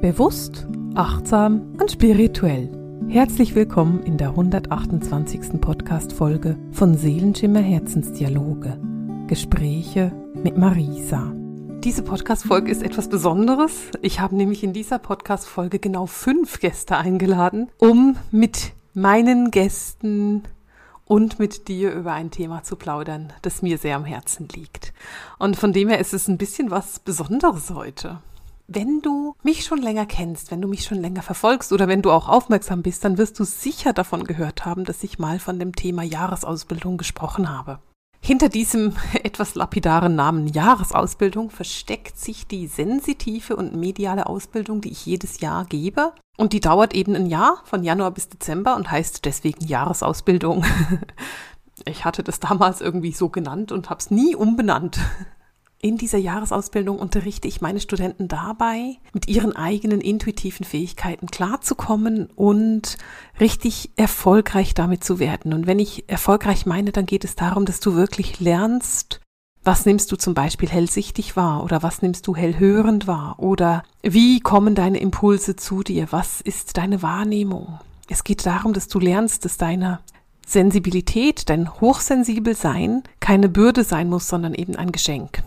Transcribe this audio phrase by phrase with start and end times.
[0.00, 2.70] Bewusst, achtsam und spirituell.
[3.08, 5.60] Herzlich willkommen in der 128.
[5.60, 8.78] Podcast-Folge von Seelenschimmer Herzensdialoge.
[9.26, 11.32] Gespräche mit Marisa.
[11.82, 13.90] Diese Podcast-Folge ist etwas Besonderes.
[14.00, 20.44] Ich habe nämlich in dieser Podcast-Folge genau fünf Gäste eingeladen, um mit meinen Gästen
[21.06, 24.92] und mit dir über ein Thema zu plaudern, das mir sehr am Herzen liegt.
[25.40, 28.20] Und von dem her ist es ein bisschen was Besonderes heute.
[28.70, 32.10] Wenn du mich schon länger kennst, wenn du mich schon länger verfolgst oder wenn du
[32.10, 35.74] auch aufmerksam bist, dann wirst du sicher davon gehört haben, dass ich mal von dem
[35.74, 37.78] Thema Jahresausbildung gesprochen habe.
[38.20, 38.94] Hinter diesem
[39.24, 45.64] etwas lapidaren Namen Jahresausbildung versteckt sich die sensitive und mediale Ausbildung, die ich jedes Jahr
[45.64, 46.12] gebe.
[46.36, 50.64] Und die dauert eben ein Jahr, von Januar bis Dezember und heißt deswegen Jahresausbildung.
[51.84, 54.98] Ich hatte das damals irgendwie so genannt und habe es nie umbenannt.
[55.80, 62.98] In dieser Jahresausbildung unterrichte ich meine Studenten dabei, mit ihren eigenen intuitiven Fähigkeiten klarzukommen und
[63.38, 65.52] richtig erfolgreich damit zu werden.
[65.52, 69.20] Und wenn ich erfolgreich meine, dann geht es darum, dass du wirklich lernst,
[69.62, 74.40] was nimmst du zum Beispiel hellsichtig wahr oder was nimmst du hellhörend wahr oder wie
[74.40, 76.08] kommen deine Impulse zu dir?
[76.10, 77.78] Was ist deine Wahrnehmung?
[78.08, 80.00] Es geht darum, dass du lernst, dass deine
[80.44, 85.42] Sensibilität, dein Hochsensibelsein keine Bürde sein muss, sondern eben ein Geschenk.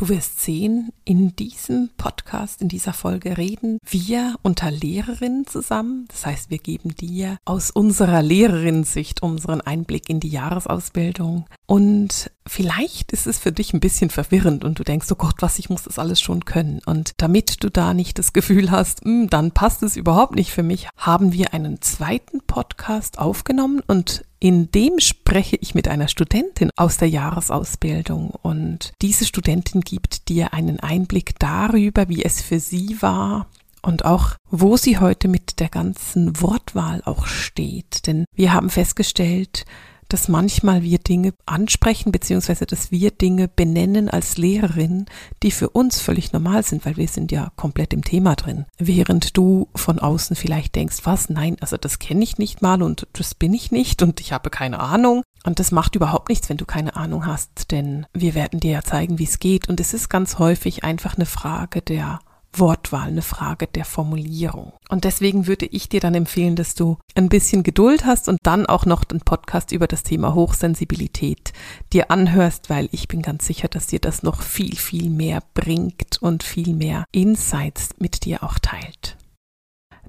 [0.00, 6.06] Du wirst sehen, in diesem Podcast, in dieser Folge reden wir unter Lehrerinnen zusammen.
[6.08, 11.44] Das heißt, wir geben dir aus unserer Lehrerinnensicht unseren Einblick in die Jahresausbildung.
[11.70, 15.60] Und vielleicht ist es für dich ein bisschen verwirrend und du denkst, oh Gott, was,
[15.60, 16.80] ich muss das alles schon können.
[16.84, 20.64] Und damit du da nicht das Gefühl hast, hm, dann passt es überhaupt nicht für
[20.64, 26.70] mich, haben wir einen zweiten Podcast aufgenommen und in dem spreche ich mit einer Studentin
[26.74, 33.00] aus der Jahresausbildung und diese Studentin gibt dir einen Einblick darüber, wie es für sie
[33.00, 33.46] war
[33.80, 38.08] und auch wo sie heute mit der ganzen Wortwahl auch steht.
[38.08, 39.66] Denn wir haben festgestellt,
[40.12, 45.06] dass manchmal wir Dinge ansprechen, beziehungsweise dass wir Dinge benennen als Lehrerin,
[45.42, 48.66] die für uns völlig normal sind, weil wir sind ja komplett im Thema drin.
[48.78, 51.30] Während du von außen vielleicht denkst, was?
[51.30, 54.50] Nein, also das kenne ich nicht mal und das bin ich nicht und ich habe
[54.50, 55.22] keine Ahnung.
[55.44, 58.82] Und das macht überhaupt nichts, wenn du keine Ahnung hast, denn wir werden dir ja
[58.82, 59.70] zeigen, wie es geht.
[59.70, 62.20] Und es ist ganz häufig einfach eine Frage der
[62.52, 64.72] Wortwahl, eine Frage der Formulierung.
[64.88, 68.66] Und deswegen würde ich dir dann empfehlen, dass du ein bisschen Geduld hast und dann
[68.66, 71.52] auch noch den Podcast über das Thema Hochsensibilität
[71.92, 76.18] dir anhörst, weil ich bin ganz sicher, dass dir das noch viel, viel mehr bringt
[76.20, 79.16] und viel mehr Insights mit dir auch teilt.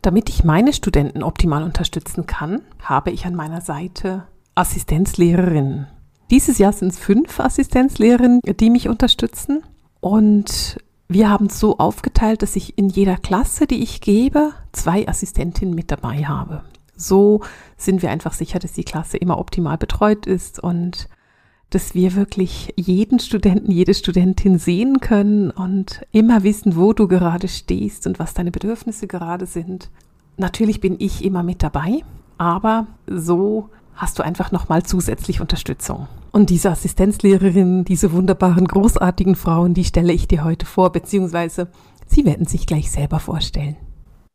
[0.01, 5.87] Damit ich meine Studenten optimal unterstützen kann, habe ich an meiner Seite Assistenzlehrerinnen.
[6.31, 9.63] Dieses Jahr sind es fünf Assistenzlehrerinnen, die mich unterstützen.
[9.99, 10.77] Und
[11.13, 15.75] wir haben es so aufgeteilt, dass ich in jeder Klasse, die ich gebe, zwei Assistentinnen
[15.75, 16.63] mit dabei habe.
[16.95, 17.41] So
[17.75, 21.09] sind wir einfach sicher, dass die Klasse immer optimal betreut ist und
[21.69, 27.47] dass wir wirklich jeden Studenten, jede Studentin sehen können und immer wissen, wo du gerade
[27.49, 29.89] stehst und was deine Bedürfnisse gerade sind.
[30.37, 32.03] Natürlich bin ich immer mit dabei,
[32.37, 36.07] aber so hast du einfach nochmal zusätzlich Unterstützung.
[36.31, 41.67] Und diese Assistenzlehrerin, diese wunderbaren, großartigen Frauen, die stelle ich dir heute vor, beziehungsweise
[42.07, 43.75] sie werden sich gleich selber vorstellen.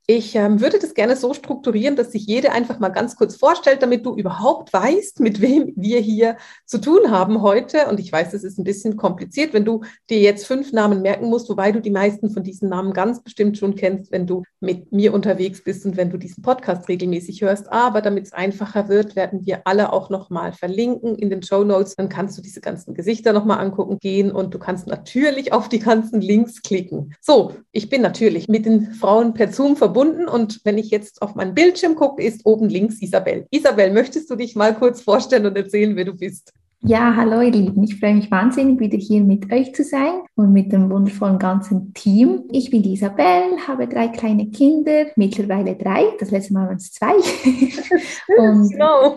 [0.09, 3.83] Ich ähm, würde das gerne so strukturieren, dass sich jede einfach mal ganz kurz vorstellt,
[3.83, 7.89] damit du überhaupt weißt, mit wem wir hier zu tun haben heute.
[7.89, 11.29] Und ich weiß, es ist ein bisschen kompliziert, wenn du dir jetzt fünf Namen merken
[11.29, 14.93] musst, wobei du die meisten von diesen Namen ganz bestimmt schon kennst, wenn du mit
[14.93, 17.73] mir unterwegs bist und wenn du diesen Podcast regelmäßig hörst.
[17.73, 21.97] Aber damit es einfacher wird, werden wir alle auch nochmal verlinken in den Show Notes.
[21.97, 25.81] Dann kannst du diese ganzen Gesichter nochmal angucken gehen und du kannst natürlich auf die
[25.81, 27.13] ganzen Links klicken.
[27.21, 30.29] So, ich bin natürlich mit den Frauen per Zoom verbunden verbunden.
[30.29, 33.47] Und wenn ich jetzt auf meinen Bildschirm gucke, ist oben links Isabel.
[33.51, 36.53] Isabel, möchtest du dich mal kurz vorstellen und erzählen, wer du bist?
[36.83, 37.83] Ja, hallo ihr Lieben.
[37.83, 41.95] Ich freue mich wahnsinnig, wieder hier mit euch zu sein und mit dem wundervollen ganzen
[41.95, 42.45] Team.
[42.53, 46.05] Ich bin Isabel, habe drei kleine Kinder, mittlerweile drei.
[46.21, 47.15] Das letzte Mal waren es zwei.
[48.37, 49.17] und genau.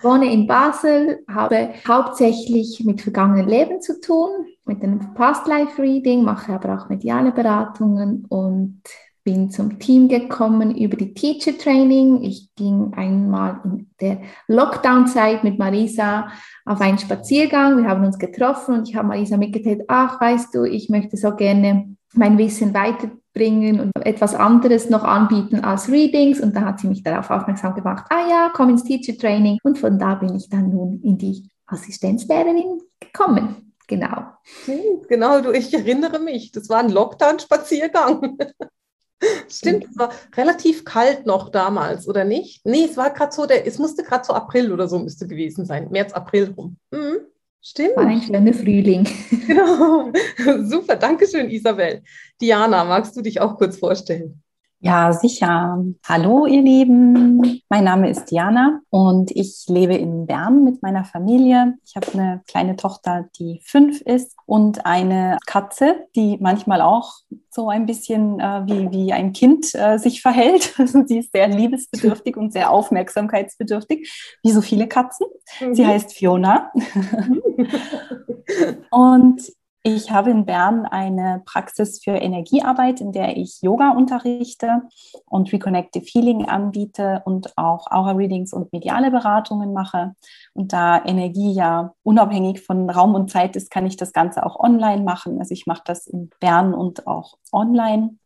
[0.00, 4.30] wohne in Basel, habe hauptsächlich mit vergangenen Leben zu tun,
[4.64, 8.80] mit einem Past Life Reading, mache aber auch mediale Beratungen und
[9.24, 12.22] bin zum Team gekommen über die Teacher Training.
[12.22, 16.28] Ich ging einmal in der Lockdown-Zeit mit Marisa
[16.66, 17.78] auf einen Spaziergang.
[17.78, 21.34] Wir haben uns getroffen und ich habe Marisa mitgeteilt, ach, weißt du, ich möchte so
[21.34, 26.40] gerne mein Wissen weiterbringen und etwas anderes noch anbieten als Readings.
[26.40, 29.58] Und da hat sie mich darauf aufmerksam gemacht, ah ja, komm ins Teacher Training.
[29.62, 33.72] Und von da bin ich dann nun in die Assistenzlehrerin gekommen.
[33.86, 34.24] Genau.
[35.08, 38.38] Genau, du, ich erinnere mich, das war ein Lockdown-Spaziergang.
[39.48, 42.64] Stimmt, es war relativ kalt noch damals, oder nicht?
[42.64, 45.64] Nee, es war gerade so, der, es musste gerade so April oder so müsste gewesen
[45.64, 45.88] sein.
[45.90, 46.76] März, April rum.
[46.90, 47.20] Mhm.
[47.66, 47.96] Stimmt.
[47.96, 49.08] War ein schöner Frühling.
[49.46, 50.12] Genau.
[50.64, 52.02] Super, danke schön, Isabel.
[52.40, 54.42] Diana, magst du dich auch kurz vorstellen?
[54.86, 55.82] Ja, sicher.
[56.06, 57.62] Hallo, ihr Lieben.
[57.70, 61.78] Mein Name ist Diana und ich lebe in Bern mit meiner Familie.
[61.86, 67.14] Ich habe eine kleine Tochter, die fünf ist und eine Katze, die manchmal auch
[67.48, 70.74] so ein bisschen äh, wie, wie ein Kind äh, sich verhält.
[70.78, 75.28] Also sie ist sehr liebesbedürftig und sehr aufmerksamkeitsbedürftig, wie so viele Katzen.
[75.60, 75.74] Mhm.
[75.74, 76.70] Sie heißt Fiona.
[78.90, 79.40] und
[79.86, 84.80] ich habe in Bern eine Praxis für Energiearbeit, in der ich Yoga unterrichte
[85.26, 90.14] und Reconnective Healing anbiete und auch Aura-Readings und mediale Beratungen mache.
[90.54, 94.58] Und da Energie ja unabhängig von Raum und Zeit ist, kann ich das Ganze auch
[94.58, 95.38] online machen.
[95.38, 98.16] Also ich mache das in Bern und auch online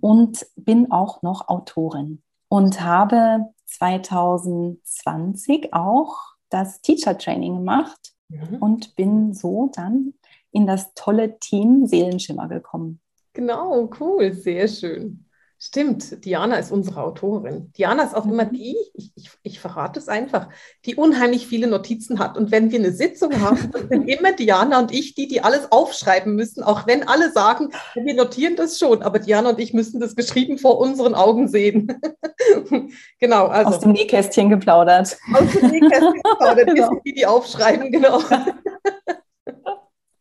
[0.00, 6.16] und bin auch noch Autorin und habe 2020 auch
[6.48, 8.56] das Teacher Training gemacht mhm.
[8.60, 10.14] und bin so dann
[10.52, 13.00] in das tolle Team Seelenschimmer gekommen.
[13.32, 15.24] Genau, cool, sehr schön.
[15.64, 17.72] Stimmt, Diana ist unsere Autorin.
[17.78, 18.32] Diana ist auch mhm.
[18.32, 20.48] immer die, ich, ich, ich, verrate es einfach,
[20.84, 22.36] die unheimlich viele Notizen hat.
[22.36, 25.70] Und wenn wir eine Sitzung haben, dann sind immer Diana und ich die, die alles
[25.70, 30.00] aufschreiben müssen, auch wenn alle sagen, wir notieren das schon, aber Diana und ich müssen
[30.00, 31.96] das geschrieben vor unseren Augen sehen.
[33.20, 33.46] genau.
[33.46, 35.16] Also, aus dem Nähkästchen geplaudert.
[35.32, 36.74] Aus dem Nähkästchen geplaudert, genau.
[36.74, 38.20] wir sind die, die aufschreiben, genau.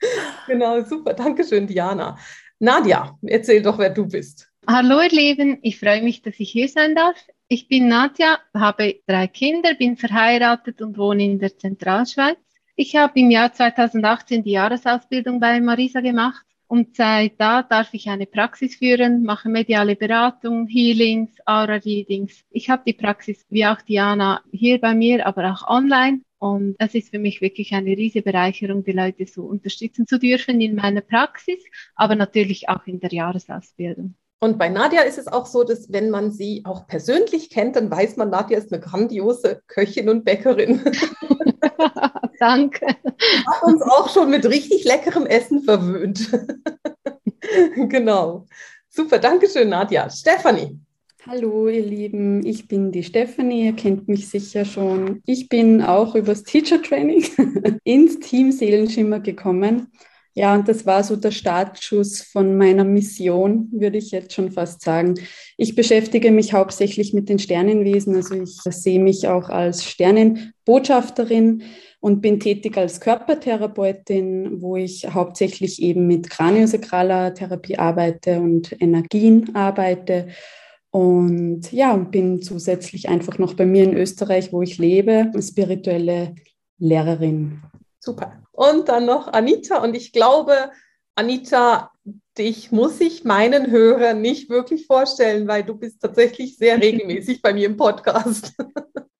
[0.47, 1.13] Genau, super.
[1.13, 2.17] Dankeschön, Diana.
[2.59, 4.51] Nadja, erzähl doch, wer du bist.
[4.67, 5.59] Hallo, ihr Lieben.
[5.61, 7.15] Ich freue mich, dass ich hier sein darf.
[7.47, 12.37] Ich bin Nadja, habe drei Kinder, bin verheiratet und wohne in der Zentralschweiz.
[12.75, 18.07] Ich habe im Jahr 2018 die Jahresausbildung bei Marisa gemacht und seit da darf ich
[18.09, 22.45] eine Praxis führen, mache mediale Beratung, Healings, Aura-Readings.
[22.49, 26.95] Ich habe die Praxis wie auch Diana hier bei mir, aber auch online und es
[26.95, 31.01] ist für mich wirklich eine riesige Bereicherung, die Leute so unterstützen zu dürfen in meiner
[31.01, 31.63] Praxis,
[31.95, 34.15] aber natürlich auch in der Jahresausbildung.
[34.39, 37.91] Und bei Nadja ist es auch so, dass wenn man sie auch persönlich kennt, dann
[37.91, 40.83] weiß man, Nadja ist eine grandiose Köchin und Bäckerin.
[42.39, 42.87] Danke.
[42.87, 46.27] Hat uns auch schon mit richtig leckerem Essen verwöhnt.
[47.75, 48.47] genau.
[48.89, 50.09] Super, danke schön, Nadja.
[50.09, 50.79] Stefanie.
[51.27, 55.21] Hallo, ihr Lieben, ich bin die Stefanie, ihr kennt mich sicher schon.
[55.27, 57.23] Ich bin auch übers Teacher Training
[57.83, 59.91] ins Team Seelenschimmer gekommen.
[60.33, 64.81] Ja, und das war so der Startschuss von meiner Mission, würde ich jetzt schon fast
[64.81, 65.13] sagen.
[65.57, 71.61] Ich beschäftige mich hauptsächlich mit den Sternenwesen, also ich sehe mich auch als Sternenbotschafterin
[71.99, 79.55] und bin tätig als Körpertherapeutin, wo ich hauptsächlich eben mit Kraniosakraler Therapie arbeite und Energien
[79.55, 80.29] arbeite
[80.91, 86.35] und ja, bin zusätzlich einfach noch bei mir in Österreich, wo ich lebe, spirituelle
[86.77, 87.61] Lehrerin.
[87.99, 88.43] Super.
[88.51, 89.81] Und dann noch Anita.
[89.81, 90.71] Und ich glaube,
[91.15, 91.91] Anita,
[92.37, 97.53] dich muss ich meinen Hörern nicht wirklich vorstellen, weil du bist tatsächlich sehr regelmäßig bei
[97.53, 98.53] mir im Podcast.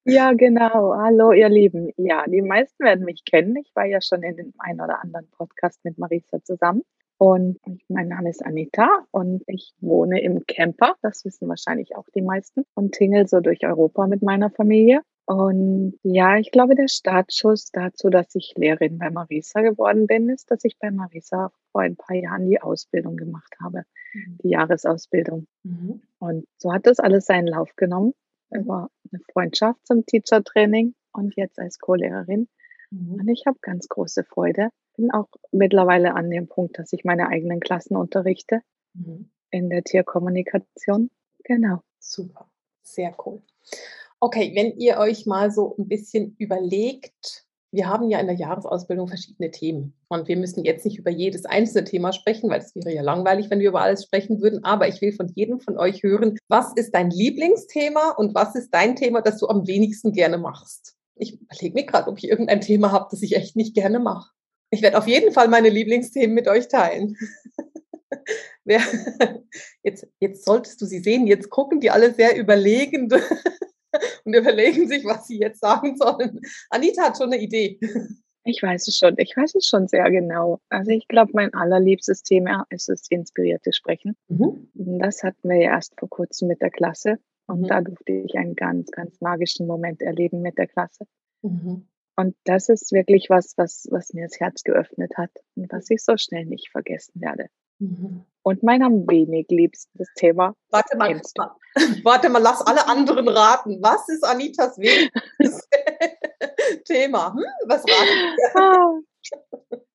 [0.03, 0.95] Ja, genau.
[0.95, 1.91] Hallo, ihr Lieben.
[1.95, 3.56] Ja, die meisten werden mich kennen.
[3.57, 6.81] Ich war ja schon in dem einen oder anderen Podcast mit Marisa zusammen.
[7.21, 10.95] Und mein Name ist Anita und ich wohne im Camper.
[11.04, 12.66] Das wissen wahrscheinlich auch die meisten.
[12.73, 15.01] Und tingel so durch Europa mit meiner Familie.
[15.25, 20.49] Und ja, ich glaube, der Startschuss dazu, dass ich Lehrerin bei Marisa geworden bin, ist,
[20.49, 23.83] dass ich bei Marisa vor ein paar Jahren die Ausbildung gemacht habe,
[24.16, 24.40] mhm.
[24.42, 25.45] die Jahresausbildung.
[25.61, 26.01] Mhm.
[26.18, 28.16] Und so hat das alles seinen Lauf genommen.
[28.49, 32.47] Über eine Freundschaft zum Teacher Training und jetzt als Co-Lehrerin.
[32.90, 33.13] Mhm.
[33.13, 37.28] Und ich habe ganz große Freude, bin auch mittlerweile an dem Punkt, dass ich meine
[37.30, 38.62] eigenen Klassen unterrichte
[38.94, 39.30] mhm.
[39.50, 41.10] in der Tierkommunikation.
[41.44, 41.81] Genau.
[42.00, 42.50] Super,
[42.83, 43.42] sehr cool.
[44.19, 49.07] Okay, wenn ihr euch mal so ein bisschen überlegt, wir haben ja in der Jahresausbildung
[49.07, 52.94] verschiedene Themen und wir müssen jetzt nicht über jedes einzelne Thema sprechen, weil es wäre
[52.94, 54.64] ja langweilig, wenn wir über alles sprechen würden.
[54.64, 58.74] Aber ich will von jedem von euch hören, was ist dein Lieblingsthema und was ist
[58.74, 60.98] dein Thema, das du am wenigsten gerne machst?
[61.16, 64.31] Ich überlege mir gerade, ob ich irgendein Thema habe, das ich echt nicht gerne mache.
[64.71, 67.18] Ich werde auf jeden Fall meine Lieblingsthemen mit euch teilen.
[69.83, 71.28] jetzt, jetzt solltest du sie sehen.
[71.28, 73.13] Jetzt gucken die alle sehr überlegend
[74.23, 76.40] und überlegen sich, was sie jetzt sagen sollen.
[76.69, 77.80] Anita hat schon eine Idee.
[78.44, 79.16] Ich weiß es schon.
[79.18, 80.59] Ich weiß es schon sehr genau.
[80.69, 84.16] Also ich glaube, mein allerliebstes Thema ist das inspirierte Sprechen.
[84.30, 84.69] Mhm.
[84.73, 87.19] Das hatten wir ja erst vor kurzem mit der Klasse.
[87.47, 87.68] Und mhm.
[87.68, 91.06] da durfte ich einen ganz, ganz magischen Moment erleben mit der Klasse.
[91.42, 91.87] Mhm.
[92.21, 96.04] Und das ist wirklich was, was, was mir das Herz geöffnet hat und was ich
[96.04, 97.47] so schnell nicht vergessen werde.
[97.80, 98.25] Mhm.
[98.44, 100.56] Und mein am wenig liebstes Thema.
[100.69, 101.19] Warte mal,
[102.04, 103.80] warte mal, lass alle anderen raten.
[103.81, 105.68] Was ist Anitas wenigstes
[106.85, 107.33] Thema?
[107.33, 107.44] Hm?
[107.66, 108.99] Was raten ah,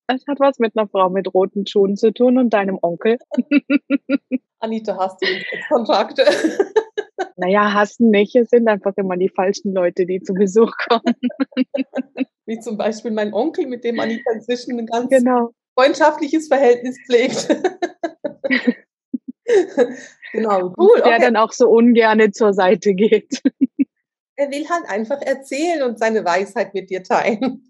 [0.07, 3.19] Es hat was mit einer Frau mit roten Schuhen zu tun und deinem Onkel.
[4.59, 5.27] Anita, hast du
[5.69, 6.25] Kontakte?
[7.37, 8.35] Naja, hassen nicht.
[8.35, 11.15] Es sind einfach immer die falschen Leute, die zu Besuch kommen.
[12.45, 15.51] Wie zum Beispiel mein Onkel, mit dem Anita inzwischen ein ganz genau.
[15.77, 17.47] freundschaftliches Verhältnis pflegt.
[20.33, 20.97] genau, cool.
[20.97, 21.21] Der okay.
[21.21, 23.41] dann auch so ungerne zur Seite geht.
[24.35, 27.69] Er will halt einfach erzählen und seine Weisheit mit dir teilen.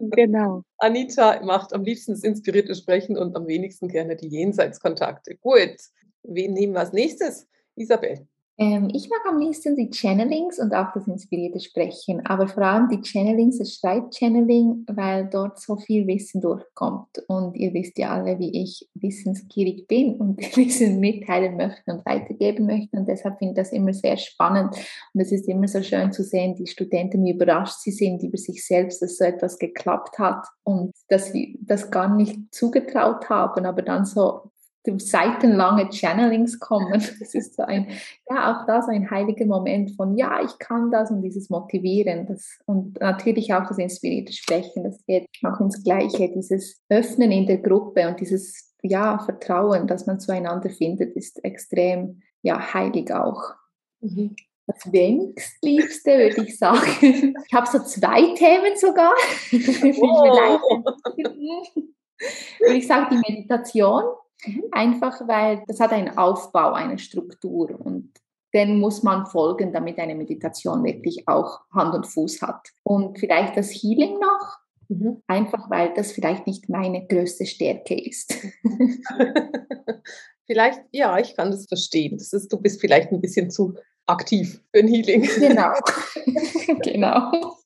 [0.00, 0.64] Genau.
[0.78, 5.36] Anita macht am liebsten das inspirierte Sprechen und am wenigsten gerne die Jenseitskontakte.
[5.36, 5.76] Gut.
[6.24, 7.46] Wen nehmen wir als nächstes?
[7.76, 8.26] Isabel.
[8.58, 12.88] Ähm, ich mag am liebsten die Channelings und auch das inspirierte Sprechen, aber vor allem
[12.88, 17.08] die Channelings, das Schreibchanneling, weil dort so viel Wissen durchkommt.
[17.28, 22.66] Und ihr wisst ja alle, wie ich wissensgierig bin und Wissen mitteilen möchte und weitergeben
[22.66, 22.96] möchte.
[22.98, 24.76] Und deshalb finde ich das immer sehr spannend.
[25.14, 28.36] Und es ist immer so schön zu sehen, die Studenten, wie überrascht sie sind über
[28.36, 33.64] sich selbst, dass so etwas geklappt hat und dass sie das gar nicht zugetraut haben,
[33.64, 34.51] aber dann so
[34.98, 36.92] seitenlange Channelings kommen.
[37.22, 37.88] Das ist so ein,
[38.28, 42.26] ja, auch da so ein heiliger Moment von, ja, ich kann das und dieses Motivieren.
[42.26, 46.30] Das, und natürlich auch das inspirierte Sprechen, das geht auch ins Gleiche.
[46.34, 52.22] Dieses Öffnen in der Gruppe und dieses, ja, Vertrauen, dass man zueinander findet, ist extrem,
[52.42, 53.54] ja, heilig auch.
[54.00, 54.34] Mhm.
[54.66, 57.34] Das wenigstliebste würde ich sagen.
[57.46, 59.12] Ich habe so zwei Themen sogar.
[62.24, 62.28] Oh.
[62.60, 64.04] würde ich sagen, die Meditation
[64.44, 64.64] Mhm.
[64.72, 68.10] Einfach weil das hat einen Aufbau, eine Struktur und
[68.54, 72.68] den muss man folgen, damit eine Meditation wirklich auch Hand und Fuß hat.
[72.82, 74.58] Und vielleicht das Healing noch,
[74.88, 75.22] mhm.
[75.26, 78.34] einfach weil das vielleicht nicht meine größte Stärke ist.
[80.46, 82.18] vielleicht, ja, ich kann das verstehen.
[82.18, 83.74] Das ist, du bist vielleicht ein bisschen zu
[84.06, 85.22] aktiv für ein Healing.
[85.38, 85.72] Genau.
[86.82, 87.56] genau.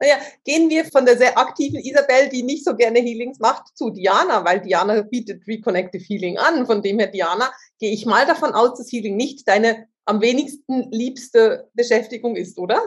[0.00, 3.90] Naja, gehen wir von der sehr aktiven Isabel, die nicht so gerne Healings macht, zu
[3.90, 6.66] Diana, weil Diana bietet Reconnective Healing an.
[6.66, 10.90] Von dem her, Diana, gehe ich mal davon aus, dass Healing nicht deine am wenigsten
[10.90, 12.80] liebste Beschäftigung ist, oder?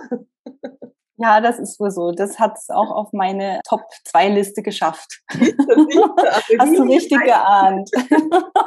[1.17, 2.11] Ja, das ist wohl so.
[2.11, 5.21] Das hat es auch auf meine Top-2-Liste geschafft.
[5.29, 5.45] Also
[6.57, 7.91] Hast du richtig geahnt.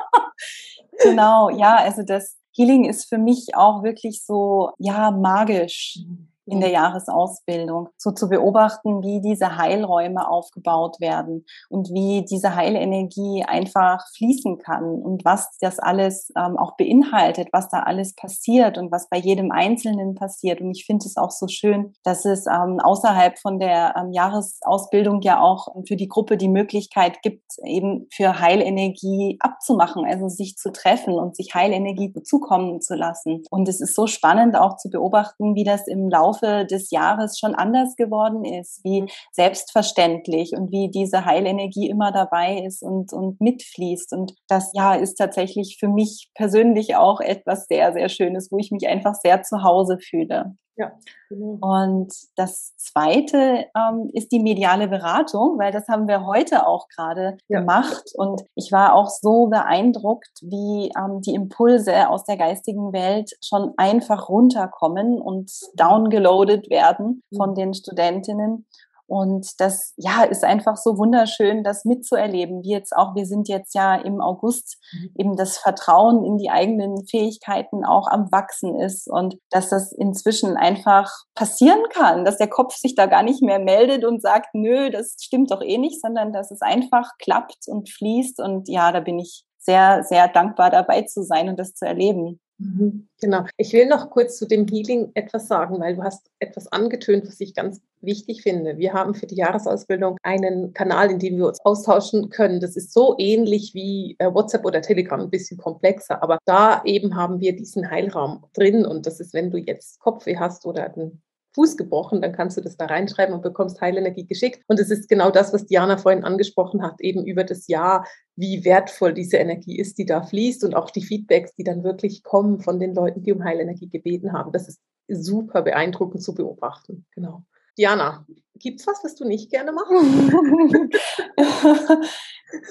[1.03, 5.99] genau, ja, also das Healing ist für mich auch wirklich so, ja, magisch.
[6.07, 12.55] Mhm in der Jahresausbildung, so zu beobachten, wie diese Heilräume aufgebaut werden und wie diese
[12.55, 18.79] Heilenergie einfach fließen kann und was das alles ähm, auch beinhaltet, was da alles passiert
[18.79, 20.61] und was bei jedem Einzelnen passiert.
[20.61, 25.23] Und ich finde es auch so schön, dass es ähm, außerhalb von der ähm, Jahresausbildung
[25.23, 30.73] ja auch für die Gruppe die Möglichkeit gibt, eben für Heilenergie abzumachen, also sich zu
[30.73, 33.43] treffen und sich Heilenergie zukommen zu lassen.
[33.51, 37.39] Und es ist so spannend auch zu beobachten, wie das im Laufe Laufe des Jahres
[37.39, 43.41] schon anders geworden ist, wie selbstverständlich und wie diese Heilenergie immer dabei ist und, und
[43.41, 44.13] mitfließt.
[44.13, 48.71] Und das ja ist tatsächlich für mich persönlich auch etwas sehr, sehr Schönes, wo ich
[48.71, 50.57] mich einfach sehr zu Hause fühle.
[50.77, 50.93] Ja,
[51.29, 51.59] genau.
[51.61, 57.37] Und das zweite ähm, ist die mediale Beratung, weil das haben wir heute auch gerade
[57.49, 57.61] ja.
[57.61, 58.11] gemacht.
[58.17, 63.73] Und ich war auch so beeindruckt, wie ähm, die Impulse aus der geistigen Welt schon
[63.77, 67.55] einfach runterkommen und downgeloadet werden von mhm.
[67.55, 68.67] den Studentinnen.
[69.07, 72.63] Und das, ja, ist einfach so wunderschön, das mitzuerleben.
[72.63, 75.11] Wie jetzt auch, wir sind jetzt ja im August mhm.
[75.19, 80.57] eben das Vertrauen in die eigenen Fähigkeiten auch am Wachsen ist und dass das inzwischen
[80.57, 84.91] einfach passieren kann, dass der Kopf sich da gar nicht mehr meldet und sagt, nö,
[84.91, 88.41] das stimmt doch eh nicht, sondern dass es einfach klappt und fließt.
[88.41, 92.41] Und ja, da bin ich sehr, sehr dankbar dabei zu sein und das zu erleben.
[92.59, 93.45] Mhm, genau.
[93.57, 97.41] Ich will noch kurz zu dem Healing etwas sagen, weil du hast etwas angetönt, was
[97.41, 98.79] ich ganz wichtig finde.
[98.79, 102.61] Wir haben für die Jahresausbildung einen Kanal, in dem wir uns austauschen können.
[102.61, 107.17] Das ist so ähnlich wie äh, WhatsApp oder Telegram, ein bisschen komplexer, aber da eben
[107.17, 111.23] haben wir diesen Heilraum drin und das ist, wenn du jetzt Kopfweh hast oder einen
[111.55, 114.65] Fuß gebrochen, dann kannst du das da reinschreiben und bekommst Heilenergie geschickt.
[114.67, 118.07] Und es ist genau das, was Diana vorhin angesprochen hat, eben über das Jahr,
[118.37, 122.25] wie wertvoll diese Energie ist, die da fließt und auch die Feedbacks, die dann wirklich
[122.25, 124.53] kommen von den Leuten, die um Heilenergie gebeten haben.
[124.53, 127.07] Das ist super beeindruckend zu beobachten.
[127.13, 127.45] Genau.
[127.77, 129.91] Diana, gibt's was, was du nicht gerne machst?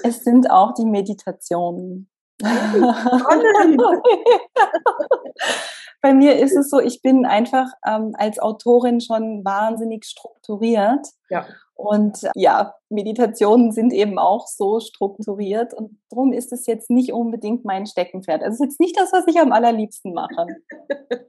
[0.02, 2.08] es sind auch die Meditationen.
[6.04, 11.06] Bei mir ist es so, ich bin einfach ähm, als Autorin schon wahnsinnig strukturiert.
[11.30, 11.46] Ja.
[11.76, 17.64] Und ja, Meditationen sind eben auch so strukturiert und darum ist es jetzt nicht unbedingt
[17.64, 18.42] mein Steckenpferd.
[18.42, 20.46] Also es ist jetzt nicht das, was ich am allerliebsten mache.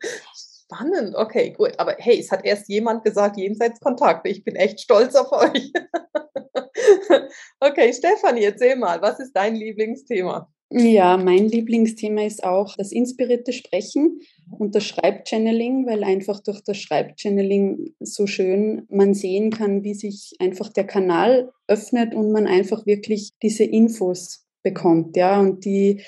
[0.66, 1.72] Spannend, okay, gut.
[1.78, 4.28] Aber hey, es hat erst jemand gesagt, jenseits Kontakte.
[4.28, 5.72] Ich bin echt stolz auf euch.
[7.62, 10.50] okay, Stefanie, erzähl mal, was ist dein Lieblingsthema?
[10.72, 14.20] Ja, mein Lieblingsthema ist auch das inspirierte Sprechen
[14.52, 20.34] und das Schreibchanneling, weil einfach durch das Schreibchanneling so schön man sehen kann, wie sich
[20.40, 26.02] einfach der Kanal öffnet und man einfach wirklich diese Infos bekommt, ja, und die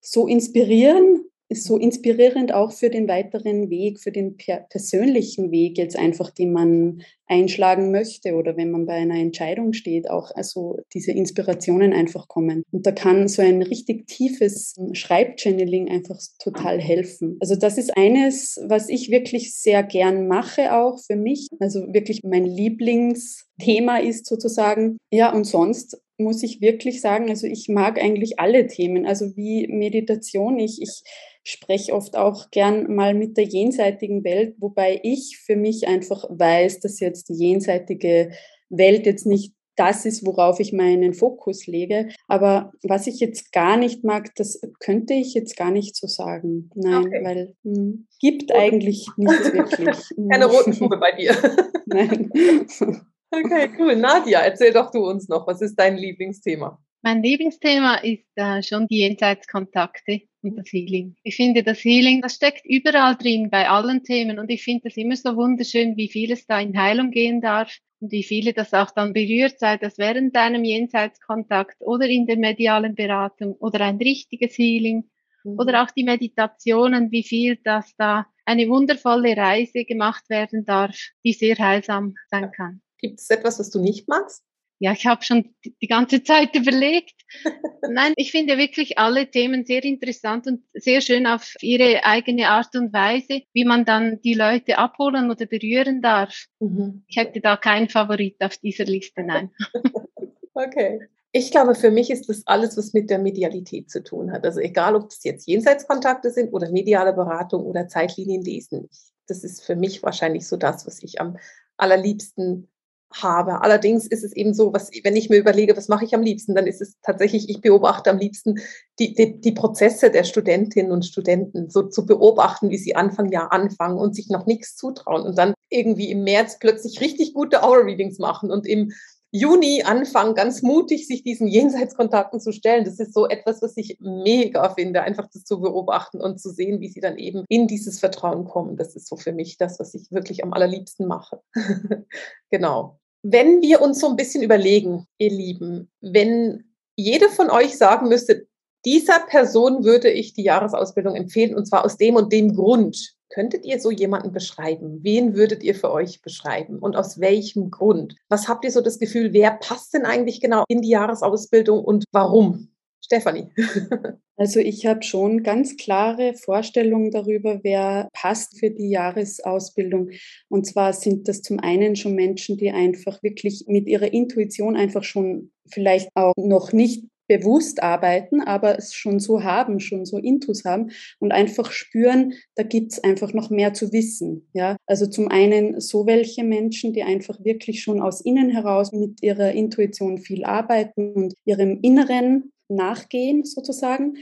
[0.00, 5.78] so inspirieren ist so inspirierend auch für den weiteren Weg, für den per persönlichen Weg
[5.78, 10.78] jetzt einfach, den man einschlagen möchte oder wenn man bei einer Entscheidung steht, auch also
[10.94, 12.62] diese Inspirationen einfach kommen.
[12.70, 17.36] Und da kann so ein richtig tiefes Schreibchanneling einfach total helfen.
[17.40, 21.48] Also das ist eines, was ich wirklich sehr gern mache auch für mich.
[21.58, 24.98] Also wirklich mein Lieblingsthema ist sozusagen.
[25.12, 29.66] Ja, und sonst muss ich wirklich sagen, also ich mag eigentlich alle Themen, also wie
[29.68, 30.58] Meditation.
[30.58, 31.02] Ich, ich
[31.42, 36.80] spreche oft auch gern mal mit der jenseitigen Welt, wobei ich für mich einfach weiß,
[36.80, 38.30] dass jetzt die jenseitige
[38.68, 42.08] Welt jetzt nicht das ist, worauf ich meinen Fokus lege.
[42.28, 46.70] Aber was ich jetzt gar nicht mag, das könnte ich jetzt gar nicht so sagen.
[46.74, 47.24] Nein, okay.
[47.24, 49.96] weil mh, hm, gibt eigentlich nichts wirklich.
[50.30, 51.34] Keine roten Schuhe bei dir.
[51.86, 52.30] Nein.
[53.30, 53.96] Okay, cool.
[53.96, 56.78] Nadja, erzähl doch du uns noch, was ist dein Lieblingsthema?
[57.02, 61.16] Mein Lieblingsthema ist äh, schon die Jenseitskontakte und das Healing.
[61.22, 64.38] Ich finde, das Healing, das steckt überall drin, bei allen Themen.
[64.38, 67.74] Und ich finde das immer so wunderschön, wie viel es da in Heilung gehen darf
[68.00, 72.36] und wie viele das auch dann berührt, sei das während deinem Jenseitskontakt oder in der
[72.36, 75.08] medialen Beratung oder ein richtiges Healing
[75.44, 75.58] mhm.
[75.58, 81.32] oder auch die Meditationen, wie viel das da eine wundervolle Reise gemacht werden darf, die
[81.32, 82.82] sehr heilsam sein kann.
[83.00, 84.42] Gibt es etwas, was du nicht magst?
[84.82, 87.14] Ja, ich habe schon die ganze Zeit überlegt.
[87.88, 92.74] Nein, ich finde wirklich alle Themen sehr interessant und sehr schön auf ihre eigene Art
[92.74, 96.46] und Weise, wie man dann die Leute abholen oder berühren darf.
[96.60, 97.04] Mhm.
[97.06, 99.50] Ich hätte da keinen Favorit auf dieser Liste, nein.
[100.54, 101.00] okay.
[101.32, 104.44] Ich glaube, für mich ist das alles, was mit der Medialität zu tun hat.
[104.44, 108.88] Also egal, ob es jetzt Jenseitskontakte sind oder mediale Beratung oder Zeitlinien lesen.
[109.28, 111.36] Das ist für mich wahrscheinlich so das, was ich am
[111.76, 112.68] allerliebsten
[113.12, 113.62] habe.
[113.62, 116.54] Allerdings ist es eben so, was, wenn ich mir überlege, was mache ich am liebsten,
[116.54, 118.60] dann ist es tatsächlich, ich beobachte am liebsten
[118.98, 123.52] die, die, die Prozesse der Studentinnen und Studenten, so zu beobachten, wie sie Anfang Jahr
[123.52, 128.18] anfangen und sich noch nichts zutrauen und dann irgendwie im März plötzlich richtig gute Hour-Readings
[128.18, 128.92] machen und im
[129.32, 132.84] Juni anfangen, ganz mutig sich diesen Jenseitskontakten zu stellen.
[132.84, 136.80] Das ist so etwas, was ich mega finde, einfach das zu beobachten und zu sehen,
[136.80, 138.76] wie sie dann eben in dieses Vertrauen kommen.
[138.76, 141.40] Das ist so für mich das, was ich wirklich am allerliebsten mache.
[142.50, 142.98] genau.
[143.22, 146.64] Wenn wir uns so ein bisschen überlegen, ihr Lieben, wenn
[146.96, 148.46] jede von euch sagen müsste,
[148.84, 153.14] dieser Person würde ich die Jahresausbildung empfehlen und zwar aus dem und dem Grund.
[153.32, 155.00] Könntet ihr so jemanden beschreiben?
[155.02, 158.16] Wen würdet ihr für euch beschreiben und aus welchem Grund?
[158.28, 162.04] Was habt ihr so das Gefühl, wer passt denn eigentlich genau in die Jahresausbildung und
[162.12, 162.70] warum?
[163.00, 163.48] Stefanie.
[164.40, 170.12] Also ich habe schon ganz klare Vorstellungen darüber, wer passt für die Jahresausbildung.
[170.48, 175.04] Und zwar sind das zum einen schon Menschen, die einfach wirklich mit ihrer Intuition einfach
[175.04, 180.64] schon vielleicht auch noch nicht bewusst arbeiten, aber es schon so haben, schon so Intus
[180.64, 180.90] haben
[181.20, 184.48] und einfach spüren, da gibt es einfach noch mehr zu wissen.
[184.52, 184.76] Ja?
[184.86, 189.52] Also zum einen so welche Menschen, die einfach wirklich schon aus innen heraus mit ihrer
[189.52, 194.14] Intuition viel arbeiten und ihrem Inneren nachgehen sozusagen.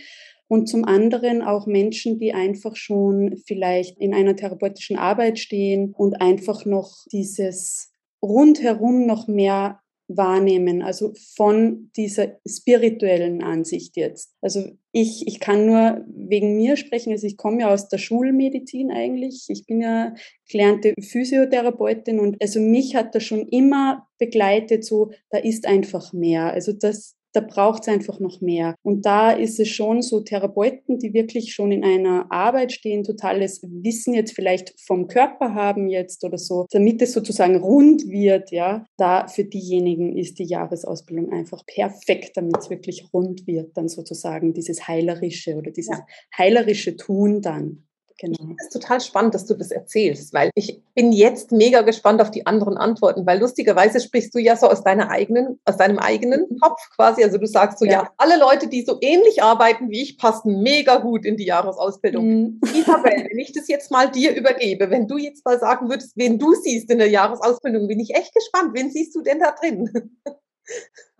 [0.47, 6.21] Und zum anderen auch Menschen, die einfach schon vielleicht in einer therapeutischen Arbeit stehen und
[6.21, 7.91] einfach noch dieses
[8.21, 14.35] rundherum noch mehr wahrnehmen, also von dieser spirituellen Ansicht jetzt.
[14.41, 18.91] Also ich, ich kann nur wegen mir sprechen, also ich komme ja aus der Schulmedizin
[18.91, 20.15] eigentlich, ich bin ja
[20.51, 26.53] gelernte Physiotherapeutin und also mich hat das schon immer begleitet, so da ist einfach mehr.
[26.53, 28.75] Also das, da braucht es einfach noch mehr.
[28.83, 33.63] Und da ist es schon so Therapeuten, die wirklich schon in einer Arbeit stehen, totales
[33.63, 38.85] Wissen jetzt vielleicht vom Körper haben jetzt oder so, damit es sozusagen rund wird, ja,
[38.97, 44.53] da für diejenigen ist die Jahresausbildung einfach perfekt, damit es wirklich rund wird, dann sozusagen
[44.53, 45.99] dieses heilerische oder dieses
[46.37, 47.88] heilerische Tun dann.
[48.19, 48.33] Genau.
[48.33, 52.21] Ich finde es total spannend, dass du das erzählst, weil ich bin jetzt mega gespannt
[52.21, 56.01] auf die anderen Antworten, weil lustigerweise sprichst du ja so aus deiner eigenen, aus deinem
[56.01, 56.59] eigenen mhm.
[56.59, 57.23] Kopf quasi.
[57.23, 57.93] Also du sagst so, ja.
[57.93, 62.27] ja, alle Leute, die so ähnlich arbeiten wie ich, passen mega gut in die Jahresausbildung.
[62.27, 62.61] Mhm.
[62.75, 66.41] Isabel, wenn ich das jetzt mal dir übergebe, wenn du jetzt mal sagen würdest, wen
[66.41, 68.73] du siehst in der Jahresausbildung, bin ich echt gespannt.
[68.75, 70.11] Wen siehst du denn da drin?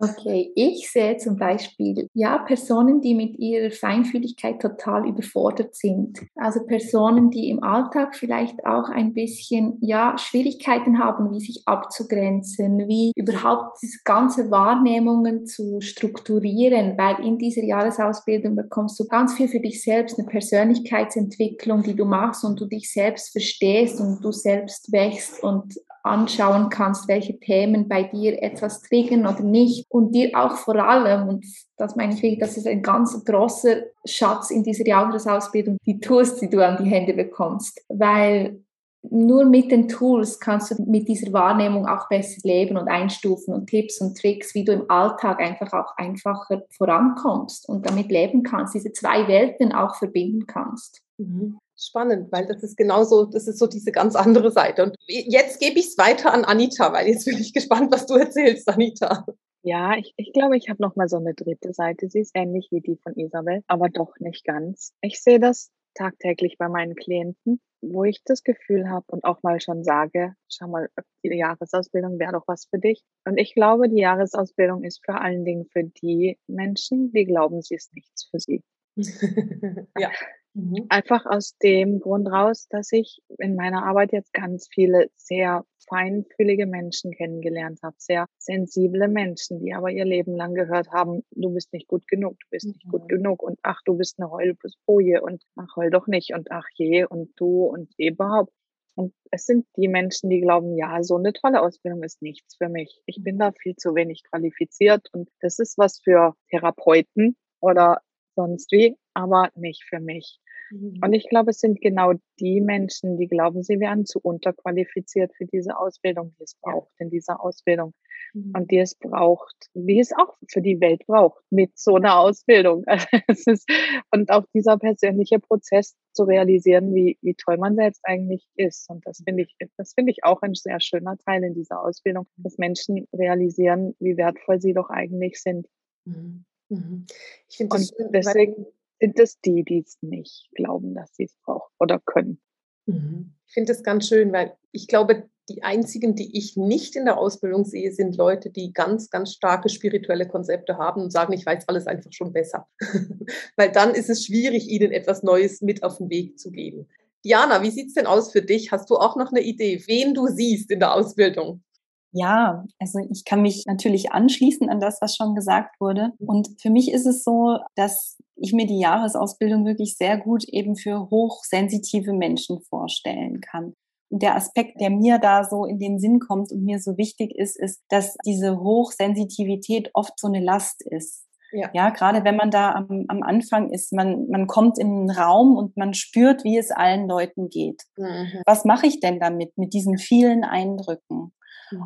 [0.01, 6.19] Okay, ich sehe zum Beispiel, ja, Personen, die mit ihrer Feinfühligkeit total überfordert sind.
[6.35, 12.87] Also Personen, die im Alltag vielleicht auch ein bisschen, ja, Schwierigkeiten haben, wie sich abzugrenzen,
[12.87, 19.49] wie überhaupt diese ganze Wahrnehmungen zu strukturieren, weil in dieser Jahresausbildung bekommst du ganz viel
[19.49, 24.31] für dich selbst, eine Persönlichkeitsentwicklung, die du machst und du dich selbst verstehst und du
[24.31, 25.75] selbst wächst und
[26.09, 29.85] anschauen kannst, welche Themen bei dir etwas triggern oder nicht.
[29.89, 31.45] Und dir auch vor allem, und
[31.77, 36.35] das meine ich wirklich, das ist ein ganz großer Schatz in dieser Jahresausbildung, die Tools,
[36.35, 38.59] die du an die Hände bekommst, weil
[39.01, 43.67] nur mit den Tools kannst du mit dieser Wahrnehmung auch besser leben und einstufen und
[43.67, 48.75] Tipps und Tricks, wie du im Alltag einfach auch einfacher vorankommst und damit leben kannst,
[48.75, 51.01] diese zwei Welten auch verbinden kannst.
[51.17, 54.83] Mhm spannend, weil das ist genauso, das ist so diese ganz andere Seite.
[54.83, 58.15] Und jetzt gebe ich es weiter an Anita, weil jetzt bin ich gespannt, was du
[58.15, 59.25] erzählst, Anita.
[59.61, 62.09] Ja, ich, ich glaube, ich habe noch mal so eine dritte Seite.
[62.09, 64.93] Sie ist ähnlich wie die von Isabel, aber doch nicht ganz.
[65.01, 69.59] Ich sehe das tagtäglich bei meinen Klienten, wo ich das Gefühl habe und auch mal
[69.59, 70.89] schon sage, schau mal,
[71.23, 73.03] die Jahresausbildung wäre doch was für dich.
[73.25, 77.75] Und ich glaube, die Jahresausbildung ist vor allen Dingen für die Menschen, die glauben, sie
[77.75, 78.63] ist nichts für sie.
[79.97, 80.09] ja.
[80.53, 80.85] Mhm.
[80.89, 86.65] Einfach aus dem Grund raus, dass ich in meiner Arbeit jetzt ganz viele sehr feinfühlige
[86.65, 91.73] Menschen kennengelernt habe, sehr sensible Menschen, die aber ihr Leben lang gehört haben, du bist
[91.73, 93.07] nicht gut genug, du bist nicht gut mhm.
[93.07, 97.05] genug und ach, du bist eine Heulboje und ach, heul doch nicht und ach je
[97.05, 98.51] und du und überhaupt.
[98.95, 102.67] Und es sind die Menschen, die glauben, ja, so eine tolle Ausbildung ist nichts für
[102.67, 103.01] mich.
[103.05, 108.01] Ich bin da viel zu wenig qualifiziert und das ist was für Therapeuten oder
[108.35, 110.39] sonst wie, aber nicht für mich.
[110.71, 110.99] Mhm.
[111.03, 115.45] Und ich glaube, es sind genau die Menschen, die glauben, sie wären zu unterqualifiziert für
[115.45, 117.93] diese Ausbildung, die es braucht in dieser Ausbildung.
[118.33, 118.53] Mhm.
[118.55, 122.85] Und die es braucht, wie es auch für die Welt braucht, mit so einer Ausbildung.
[123.27, 123.67] ist,
[124.11, 128.89] und auch dieser persönliche Prozess zu realisieren, wie, wie toll man selbst eigentlich ist.
[128.89, 132.27] Und das finde ich, das finde ich auch ein sehr schöner Teil in dieser Ausbildung,
[132.37, 135.67] dass Menschen realisieren, wie wertvoll sie doch eigentlich sind.
[136.05, 136.45] Mhm.
[136.69, 137.05] Mhm.
[137.47, 138.65] Ich finde das und deswegen
[138.99, 142.41] sind es die, die es nicht glauben, dass sie es brauchen oder können.
[142.85, 143.33] Mhm.
[143.47, 147.17] Ich finde das ganz schön, weil ich glaube, die einzigen, die ich nicht in der
[147.17, 151.67] Ausbildung sehe, sind Leute, die ganz, ganz starke spirituelle Konzepte haben und sagen, ich weiß
[151.67, 152.67] alles einfach schon besser.
[153.55, 156.87] weil dann ist es schwierig, ihnen etwas Neues mit auf den Weg zu geben.
[157.25, 158.71] Diana, wie sieht es denn aus für dich?
[158.71, 161.63] Hast du auch noch eine Idee, wen du siehst in der Ausbildung?
[162.11, 166.11] Ja, also ich kann mich natürlich anschließen an das, was schon gesagt wurde.
[166.19, 170.75] Und für mich ist es so, dass ich mir die Jahresausbildung wirklich sehr gut eben
[170.75, 173.73] für hochsensitive Menschen vorstellen kann.
[174.09, 177.35] Und der Aspekt, der mir da so in den Sinn kommt und mir so wichtig
[177.35, 181.25] ist, ist, dass diese Hochsensitivität oft so eine Last ist.
[181.51, 185.11] Ja, ja gerade wenn man da am, am Anfang ist, man, man kommt in einen
[185.11, 187.83] Raum und man spürt, wie es allen Leuten geht.
[187.97, 188.41] Mhm.
[188.45, 191.33] Was mache ich denn damit, mit diesen vielen Eindrücken?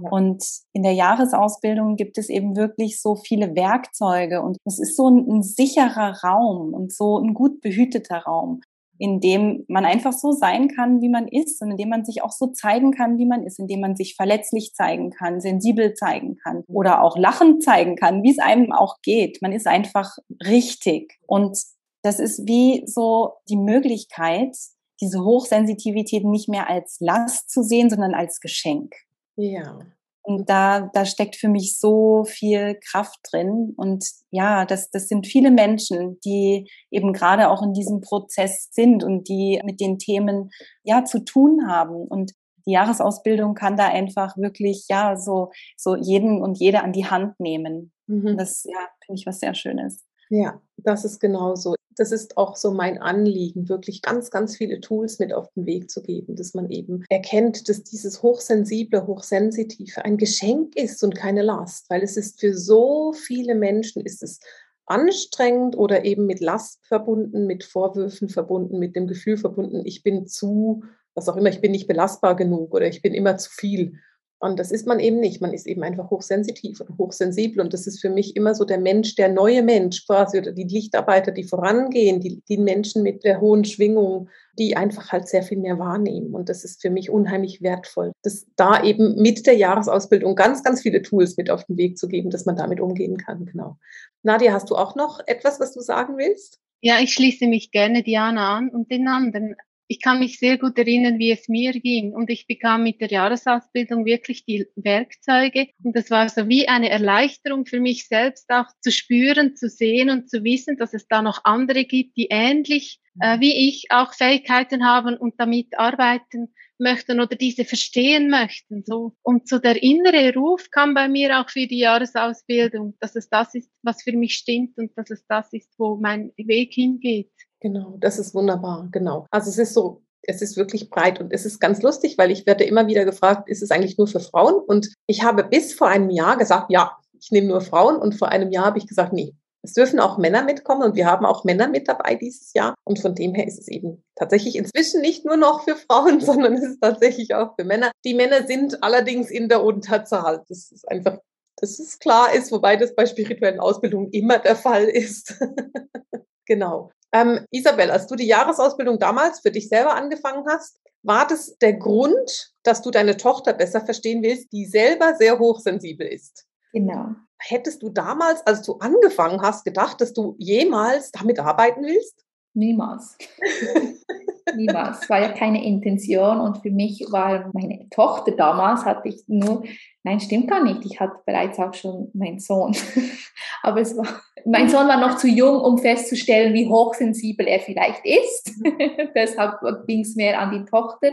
[0.09, 0.43] Und
[0.73, 5.27] in der Jahresausbildung gibt es eben wirklich so viele Werkzeuge und es ist so ein,
[5.29, 8.61] ein sicherer Raum und so ein gut behüteter Raum
[9.03, 12.23] in dem man einfach so sein kann, wie man ist und in dem man sich
[12.23, 15.93] auch so zeigen kann, wie man ist, in dem man sich verletzlich zeigen kann, sensibel
[15.93, 19.41] zeigen kann oder auch lachend zeigen kann, wie es einem auch geht.
[19.41, 21.19] Man ist einfach richtig.
[21.27, 21.57] Und
[22.01, 24.55] das ist wie so die Möglichkeit,
[25.01, 28.93] diese Hochsensitivität nicht mehr als Last zu sehen, sondern als Geschenk.
[29.35, 29.79] Ja.
[30.25, 33.73] Und da, da steckt für mich so viel Kraft drin.
[33.75, 39.03] Und ja, das, das sind viele Menschen, die eben gerade auch in diesem Prozess sind
[39.03, 40.49] und die mit den Themen
[40.83, 42.07] ja zu tun haben.
[42.07, 42.31] Und
[42.65, 47.37] die Jahresausbildung kann da einfach wirklich ja so, so jeden und jede an die Hand
[47.41, 47.91] nehmen.
[48.07, 48.37] Mhm.
[48.37, 50.05] Das ja, finde ich was sehr Schönes.
[50.29, 51.75] Ja, das ist genauso.
[51.95, 55.91] Das ist auch so mein Anliegen, wirklich ganz, ganz viele Tools mit auf den Weg
[55.91, 61.43] zu geben, dass man eben erkennt, dass dieses Hochsensible, Hochsensitive ein Geschenk ist und keine
[61.43, 64.39] Last, weil es ist für so viele Menschen ist es
[64.85, 70.25] anstrengend oder eben mit Last verbunden, mit Vorwürfen verbunden, mit dem Gefühl verbunden, ich bin
[70.25, 70.83] zu,
[71.13, 73.99] was auch immer, ich bin nicht belastbar genug oder ich bin immer zu viel.
[74.43, 75.39] Und das ist man eben nicht.
[75.39, 77.61] Man ist eben einfach hochsensitiv und hochsensibel.
[77.61, 80.65] Und das ist für mich immer so der Mensch, der neue Mensch quasi, oder die
[80.65, 84.29] Lichtarbeiter, die vorangehen, die, die Menschen mit der hohen Schwingung,
[84.59, 86.35] die einfach halt sehr viel mehr wahrnehmen.
[86.35, 90.81] Und das ist für mich unheimlich wertvoll, dass da eben mit der Jahresausbildung ganz, ganz
[90.81, 93.45] viele Tools mit auf den Weg zu geben, dass man damit umgehen kann.
[93.45, 93.77] Genau.
[94.23, 96.59] Nadia, hast du auch noch etwas, was du sagen willst?
[96.81, 99.55] Ja, ich schließe mich gerne Diana an und den anderen
[99.87, 102.13] ich kann mich sehr gut erinnern, wie es mir ging.
[102.13, 105.67] Und ich bekam mit der Jahresausbildung wirklich die Werkzeuge.
[105.83, 110.09] Und das war so wie eine Erleichterung für mich selbst auch zu spüren, zu sehen
[110.09, 114.13] und zu wissen, dass es da noch andere gibt, die ähnlich äh, wie ich auch
[114.13, 118.83] Fähigkeiten haben und damit arbeiten möchten oder diese verstehen möchten.
[118.85, 119.15] So.
[119.21, 123.53] Und so der innere Ruf kam bei mir auch für die Jahresausbildung, dass es das
[123.53, 127.31] ist, was für mich stimmt und dass es das ist, wo mein Weg hingeht.
[127.63, 129.25] Genau, das ist wunderbar, genau.
[129.31, 132.45] Also es ist so, es ist wirklich breit und es ist ganz lustig, weil ich
[132.45, 134.55] werde immer wieder gefragt, ist es eigentlich nur für Frauen?
[134.55, 138.27] Und ich habe bis vor einem Jahr gesagt, ja, ich nehme nur Frauen und vor
[138.27, 141.45] einem Jahr habe ich gesagt, nee, es dürfen auch Männer mitkommen und wir haben auch
[141.45, 142.75] Männer mit dabei dieses Jahr.
[142.83, 146.55] Und von dem her ist es eben tatsächlich inzwischen nicht nur noch für Frauen, sondern
[146.55, 147.91] es ist tatsächlich auch für Männer.
[148.03, 150.43] Die Männer sind allerdings in der Unterzahl.
[150.49, 151.17] Das ist einfach,
[151.61, 155.39] dass es klar ist, wobei das bei spirituellen Ausbildungen immer der Fall ist.
[156.45, 156.91] genau.
[157.13, 161.73] Ähm, Isabel, als du die Jahresausbildung damals für dich selber angefangen hast, war das der
[161.73, 166.47] Grund, dass du deine Tochter besser verstehen willst, die selber sehr hochsensibel ist?
[166.71, 167.09] Genau.
[167.37, 172.25] Hättest du damals, als du angefangen hast, gedacht, dass du jemals damit arbeiten willst?
[172.53, 173.17] Niemals.
[174.55, 175.03] Niemals.
[175.03, 179.63] Es war ja keine Intention und für mich war meine Tochter damals, hatte ich nur,
[180.03, 182.75] nein, stimmt gar nicht, ich hatte bereits auch schon meinen Sohn.
[183.63, 184.05] Aber es war,
[184.45, 188.53] mein Sohn war noch zu jung, um festzustellen, wie hochsensibel er vielleicht ist.
[189.15, 191.11] Deshalb ging es mehr an die Tochter.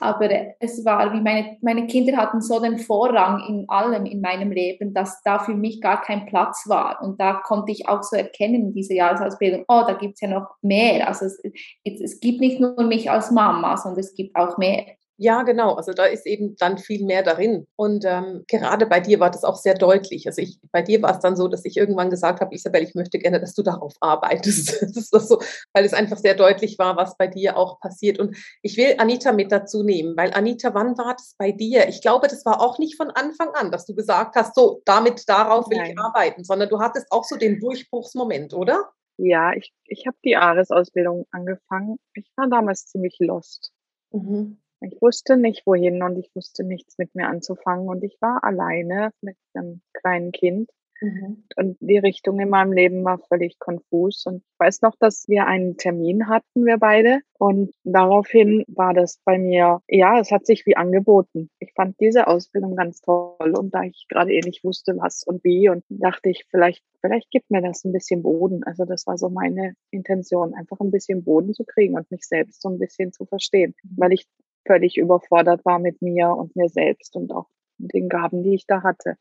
[0.00, 4.50] Aber es war wie meine, meine Kinder hatten so den Vorrang in allem in meinem
[4.50, 7.02] Leben, dass da für mich gar kein Platz war.
[7.02, 10.28] Und da konnte ich auch so erkennen in dieser Jahresausbildung, oh, da gibt es ja
[10.28, 11.06] noch mehr.
[11.06, 11.38] Also es,
[11.84, 14.86] es, es gibt nicht nur mich als Mama, sondern es gibt auch mehr.
[15.18, 15.74] Ja, genau.
[15.74, 17.66] Also da ist eben dann viel mehr darin.
[17.74, 20.26] Und ähm, gerade bei dir war das auch sehr deutlich.
[20.26, 22.94] Also ich, bei dir war es dann so, dass ich irgendwann gesagt habe, Isabel, ich
[22.94, 24.68] möchte gerne, dass du darauf arbeitest.
[24.82, 25.40] das ist das so,
[25.72, 28.18] weil es einfach sehr deutlich war, was bei dir auch passiert.
[28.18, 31.88] Und ich will Anita mit dazu nehmen, weil Anita, wann war das bei dir?
[31.88, 35.26] Ich glaube, das war auch nicht von Anfang an, dass du gesagt hast, so, damit,
[35.28, 35.92] darauf will Nein.
[35.92, 38.90] ich arbeiten, sondern du hattest auch so den Durchbruchsmoment, oder?
[39.16, 41.96] Ja, ich, ich habe die Ares-Ausbildung angefangen.
[42.12, 43.72] Ich war damals ziemlich lost.
[44.12, 44.58] Mhm.
[44.80, 49.10] Ich wusste nicht, wohin und ich wusste nichts mit mir anzufangen und ich war alleine
[49.20, 50.70] mit einem kleinen Kind.
[51.00, 51.44] Mhm.
[51.56, 54.24] Und die Richtung in meinem Leben war völlig konfus.
[54.26, 57.20] Und ich weiß noch, dass wir einen Termin hatten, wir beide.
[57.38, 61.50] Und daraufhin war das bei mir, ja, es hat sich wie angeboten.
[61.58, 63.54] Ich fand diese Ausbildung ganz toll.
[63.56, 67.30] Und da ich gerade eh nicht wusste, was und wie, und dachte ich, vielleicht, vielleicht
[67.30, 68.62] gibt mir das ein bisschen Boden.
[68.64, 72.62] Also das war so meine Intention, einfach ein bisschen Boden zu kriegen und mich selbst
[72.62, 73.74] so ein bisschen zu verstehen.
[73.96, 74.26] Weil ich
[74.66, 77.46] völlig überfordert war mit mir und mir selbst und auch
[77.78, 79.16] den Gaben, die ich da hatte.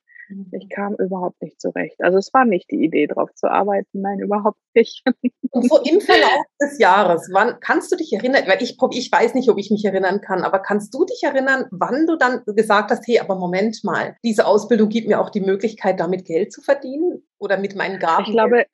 [0.51, 0.69] Ich mhm.
[0.69, 2.01] kam überhaupt nicht zurecht.
[2.01, 4.01] Also es war nicht die Idee, drauf zu arbeiten.
[4.01, 5.03] Nein, überhaupt nicht.
[5.51, 9.35] Und so im Verlauf des Jahres, wann kannst du dich erinnern, weil ich, ich weiß
[9.35, 12.91] nicht, ob ich mich erinnern kann, aber kannst du dich erinnern, wann du dann gesagt
[12.91, 16.61] hast, hey, aber Moment mal, diese Ausbildung gibt mir auch die Möglichkeit, damit Geld zu
[16.61, 18.25] verdienen oder mit meinen Gaben?
[18.25, 18.65] Ich glaube,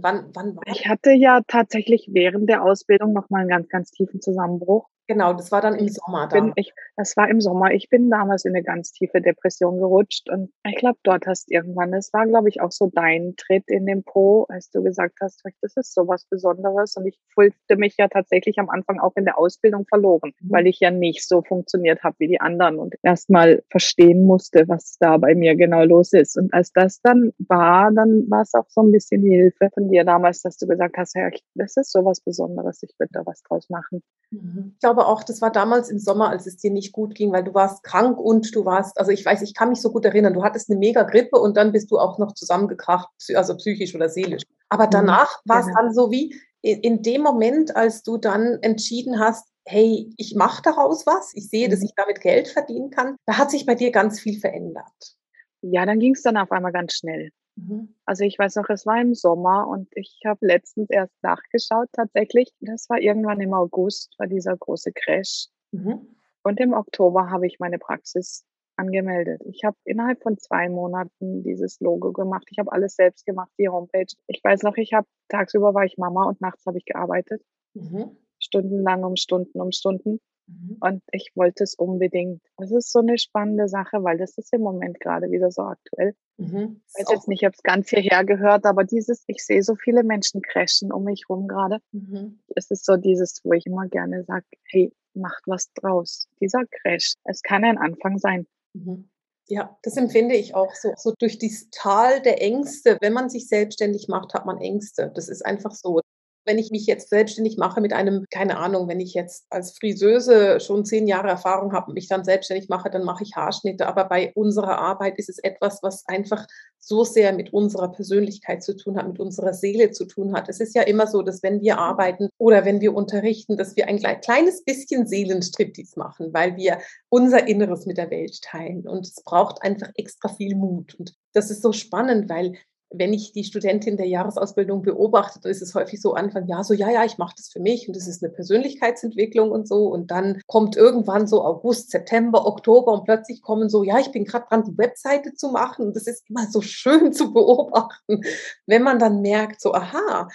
[0.00, 3.90] Wann, wann war ich hatte ja tatsächlich während der Ausbildung noch mal einen ganz, ganz
[3.92, 4.88] tiefen Zusammenbruch.
[5.08, 6.28] Genau, das war dann im Sommer.
[6.28, 7.72] Bin ich, das war im Sommer.
[7.72, 11.92] Ich bin damals in eine ganz tiefe Depression gerutscht und ich glaube, dort hast irgendwann,
[11.92, 15.42] das war, glaube ich, auch so dein Tritt in den Po, als du gesagt hast,
[15.62, 19.24] das ist so was Besonderes und ich fühlte mich ja tatsächlich am Anfang auch in
[19.24, 20.50] der Ausbildung verloren, mhm.
[20.50, 24.98] weil ich ja nicht so funktioniert habe wie die anderen und erstmal verstehen musste, was
[25.00, 26.36] da bei mir genau los ist.
[26.36, 29.88] Und als das dann war, dann war es auch so ein bisschen die Hilfe von
[29.88, 33.22] dir damals, dass du gesagt hast, ja, das ist so was Besonderes, ich würde da
[33.24, 34.02] was draus machen.
[34.30, 34.72] Mhm.
[34.74, 37.44] Ich glaube, auch, das war damals im Sommer, als es dir nicht gut ging, weil
[37.44, 40.34] du warst krank und du warst, also ich weiß, ich kann mich so gut erinnern,
[40.34, 44.08] du hattest eine mega Grippe und dann bist du auch noch zusammengekracht, also psychisch oder
[44.08, 44.42] seelisch.
[44.68, 44.90] Aber mhm.
[44.90, 49.48] danach war es dann so wie in, in, dem Moment, als du dann entschieden hast,
[49.64, 51.86] hey, ich mache daraus was, ich sehe, dass mhm.
[51.86, 55.16] ich damit Geld verdienen kann, da hat sich bei dir ganz viel verändert.
[55.62, 57.30] Ja, dann ging es dann auf einmal ganz schnell.
[57.58, 57.94] Mhm.
[58.04, 62.52] Also ich weiß noch, es war im Sommer und ich habe letztens erst nachgeschaut tatsächlich.
[62.60, 65.48] Das war irgendwann im August, war dieser große Crash.
[65.72, 66.06] Mhm.
[66.44, 68.44] Und im Oktober habe ich meine Praxis
[68.76, 69.42] angemeldet.
[69.46, 72.46] Ich habe innerhalb von zwei Monaten dieses Logo gemacht.
[72.50, 74.06] Ich habe alles selbst gemacht, die Homepage.
[74.28, 77.42] Ich weiß noch, ich habe tagsüber war ich Mama und nachts habe ich gearbeitet.
[77.74, 78.16] Mhm.
[78.38, 80.20] Stundenlang um Stunden um Stunden.
[80.48, 80.78] Mhm.
[80.80, 82.42] Und ich wollte es unbedingt.
[82.56, 86.14] Das ist so eine spannende Sache, weil das ist im Moment gerade wieder so aktuell.
[86.38, 86.80] Mhm.
[86.88, 90.02] Ich weiß jetzt nicht, ob es ganz hierher gehört, aber dieses, ich sehe so viele
[90.02, 91.78] Menschen crashen um mich rum gerade.
[91.92, 92.40] Mhm.
[92.56, 96.28] Es ist so dieses, wo ich immer gerne sage, hey, macht was draus.
[96.40, 98.46] Dieser Crash, es kann ein Anfang sein.
[98.72, 99.10] Mhm.
[99.50, 102.98] Ja, das empfinde ich auch so, so durch dieses Tal der Ängste.
[103.00, 105.10] Wenn man sich selbstständig macht, hat man Ängste.
[105.14, 106.00] Das ist einfach so
[106.48, 110.58] wenn ich mich jetzt selbstständig mache mit einem, keine Ahnung, wenn ich jetzt als Friseuse
[110.60, 113.86] schon zehn Jahre Erfahrung habe und mich dann selbstständig mache, dann mache ich Haarschnitte.
[113.86, 116.46] Aber bei unserer Arbeit ist es etwas, was einfach
[116.78, 120.48] so sehr mit unserer Persönlichkeit zu tun hat, mit unserer Seele zu tun hat.
[120.48, 123.86] Es ist ja immer so, dass wenn wir arbeiten oder wenn wir unterrichten, dass wir
[123.88, 126.78] ein kleines bisschen Seelenstriptease machen, weil wir
[127.10, 128.88] unser Inneres mit der Welt teilen.
[128.88, 130.94] Und es braucht einfach extra viel Mut.
[130.94, 132.54] Und das ist so spannend, weil
[132.90, 136.72] wenn ich die Studentin der Jahresausbildung beobachte, dann ist es häufig so Anfang, ja, so,
[136.72, 139.88] ja, ja, ich mache das für mich und das ist eine Persönlichkeitsentwicklung und so.
[139.88, 144.24] Und dann kommt irgendwann so August, September, Oktober und plötzlich kommen so, ja, ich bin
[144.24, 145.86] gerade dran, die Webseite zu machen.
[145.86, 148.22] Und das ist immer so schön zu beobachten,
[148.66, 150.28] wenn man dann merkt, so, aha,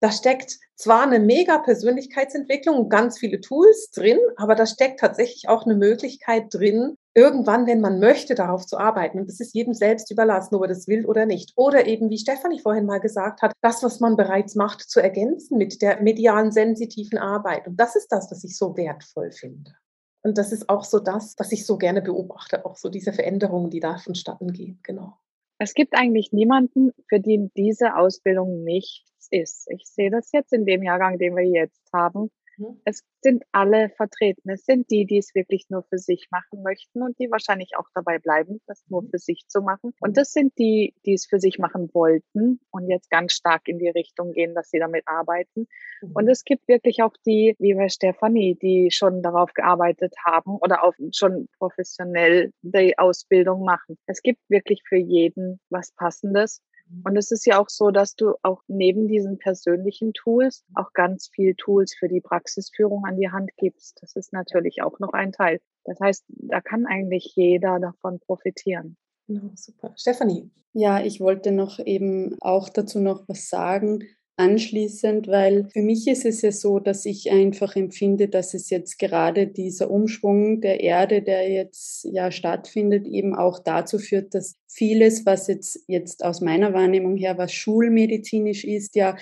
[0.00, 5.48] da steckt zwar eine mega Persönlichkeitsentwicklung und ganz viele Tools drin, aber da steckt tatsächlich
[5.48, 9.20] auch eine Möglichkeit drin, irgendwann, wenn man möchte, darauf zu arbeiten.
[9.20, 11.52] Und das ist jedem selbst überlassen, ob er das will oder nicht.
[11.56, 15.58] Oder eben, wie Stefanie vorhin mal gesagt hat, das, was man bereits macht, zu ergänzen
[15.58, 17.66] mit der medialen, sensitiven Arbeit.
[17.66, 19.74] Und das ist das, was ich so wertvoll finde.
[20.22, 23.70] Und das ist auch so das, was ich so gerne beobachte, auch so diese Veränderungen,
[23.70, 24.78] die da vonstatten gehen.
[24.82, 25.18] Genau.
[25.62, 29.68] Es gibt eigentlich niemanden, für den diese Ausbildung nicht ist.
[29.70, 32.30] Ich sehe das jetzt in dem Jahrgang, den wir jetzt haben.
[32.60, 32.80] Mhm.
[32.84, 34.50] Es sind alle vertreten.
[34.50, 37.88] Es sind die, die es wirklich nur für sich machen möchten und die wahrscheinlich auch
[37.94, 39.10] dabei bleiben, das nur mhm.
[39.10, 39.92] für sich zu machen.
[40.00, 43.78] Und das sind die, die es für sich machen wollten und jetzt ganz stark in
[43.78, 45.66] die Richtung gehen, dass sie damit arbeiten.
[46.02, 46.12] Mhm.
[46.12, 50.84] Und es gibt wirklich auch die, wie bei Stefanie, die schon darauf gearbeitet haben oder
[50.84, 53.96] auch schon professionell die Ausbildung machen.
[54.06, 56.62] Es gibt wirklich für jeden was Passendes.
[57.04, 61.28] Und es ist ja auch so, dass du auch neben diesen persönlichen Tools auch ganz
[61.28, 63.98] viel Tools für die Praxisführung an die Hand gibst.
[64.02, 65.60] Das ist natürlich auch noch ein Teil.
[65.84, 68.96] Das heißt, da kann eigentlich jeder davon profitieren.
[69.28, 69.94] Ja, super.
[69.96, 70.50] Stefanie.
[70.72, 74.04] Ja, ich wollte noch eben auch dazu noch was sagen
[74.40, 78.98] anschließend, weil für mich ist es ja so, dass ich einfach empfinde, dass es jetzt
[78.98, 85.26] gerade dieser Umschwung der Erde, der jetzt ja stattfindet, eben auch dazu führt, dass vieles,
[85.26, 89.16] was jetzt, jetzt aus meiner Wahrnehmung her, was schulmedizinisch ist, ja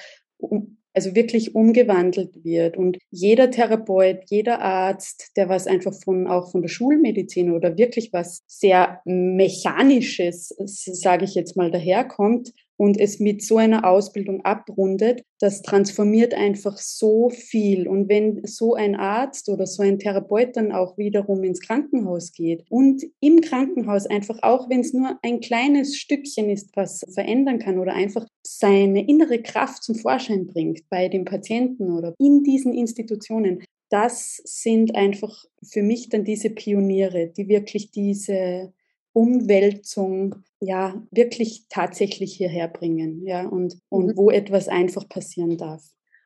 [0.94, 2.76] also wirklich umgewandelt wird.
[2.76, 8.12] Und jeder Therapeut, jeder Arzt, der was einfach von, auch von der Schulmedizin oder wirklich
[8.12, 15.22] was sehr Mechanisches, sage ich jetzt mal, daherkommt, und es mit so einer Ausbildung abrundet,
[15.40, 17.88] das transformiert einfach so viel.
[17.88, 22.64] Und wenn so ein Arzt oder so ein Therapeut dann auch wiederum ins Krankenhaus geht
[22.70, 27.78] und im Krankenhaus einfach auch, wenn es nur ein kleines Stückchen ist, was verändern kann
[27.78, 33.64] oder einfach seine innere Kraft zum Vorschein bringt bei den Patienten oder in diesen Institutionen,
[33.90, 38.72] das sind einfach für mich dann diese Pioniere, die wirklich diese
[39.12, 44.16] Umwälzung ja wirklich tatsächlich hierher bringen, ja, und, und mhm.
[44.16, 45.84] wo etwas einfach passieren darf.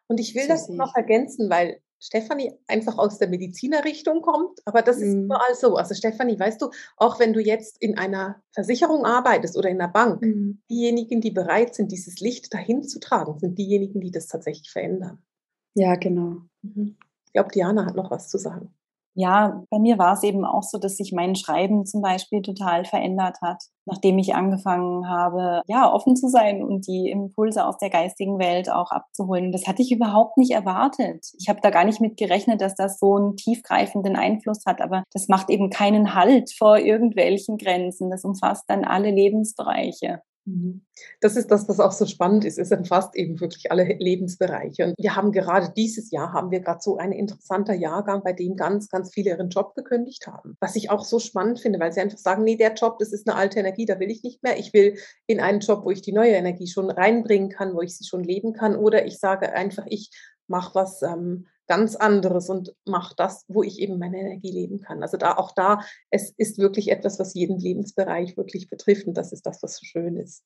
[0.08, 4.82] Und ich will so das noch ergänzen, weil Stefanie einfach aus der Medizinerrichtung kommt, aber
[4.82, 5.24] das ist mhm.
[5.24, 5.76] überall so.
[5.76, 9.92] Also Stefanie, weißt du, auch wenn du jetzt in einer Versicherung arbeitest oder in einer
[9.92, 10.60] Bank, mhm.
[10.68, 15.22] diejenigen, die bereit sind, dieses Licht dahin zu tragen, sind diejenigen, die das tatsächlich verändern.
[15.74, 16.38] Ja, genau.
[16.62, 16.96] Mhm.
[17.26, 18.74] Ich glaube, Diana hat noch was zu sagen.
[19.14, 22.86] Ja, bei mir war es eben auch so, dass sich mein Schreiben zum Beispiel total
[22.86, 27.90] verändert hat, nachdem ich angefangen habe, ja, offen zu sein und die Impulse aus der
[27.90, 29.52] geistigen Welt auch abzuholen.
[29.52, 31.26] Das hatte ich überhaupt nicht erwartet.
[31.38, 35.04] Ich habe da gar nicht mit gerechnet, dass das so einen tiefgreifenden Einfluss hat, aber
[35.12, 38.10] das macht eben keinen Halt vor irgendwelchen Grenzen.
[38.10, 40.22] Das umfasst dann alle Lebensbereiche.
[40.44, 40.84] Mhm.
[41.20, 42.58] Das ist das, was auch so spannend ist.
[42.58, 44.86] Es umfasst eben wirklich alle Lebensbereiche.
[44.86, 48.56] Und wir haben gerade dieses Jahr, haben wir gerade so ein interessanter Jahrgang, bei dem
[48.56, 50.56] ganz, ganz viele ihren Job gekündigt haben.
[50.60, 53.28] Was ich auch so spannend finde, weil sie einfach sagen, nee, der Job, das ist
[53.28, 54.58] eine alte Energie, da will ich nicht mehr.
[54.58, 57.96] Ich will in einen Job, wo ich die neue Energie schon reinbringen kann, wo ich
[57.96, 58.74] sie schon leben kann.
[58.74, 60.10] Oder ich sage einfach, ich
[60.48, 65.00] mache was ähm, ganz anderes und mache das, wo ich eben meine Energie leben kann.
[65.00, 65.80] Also da auch da,
[66.10, 69.86] es ist wirklich etwas, was jeden Lebensbereich wirklich betrifft und das ist das, was so
[69.86, 70.44] schön ist.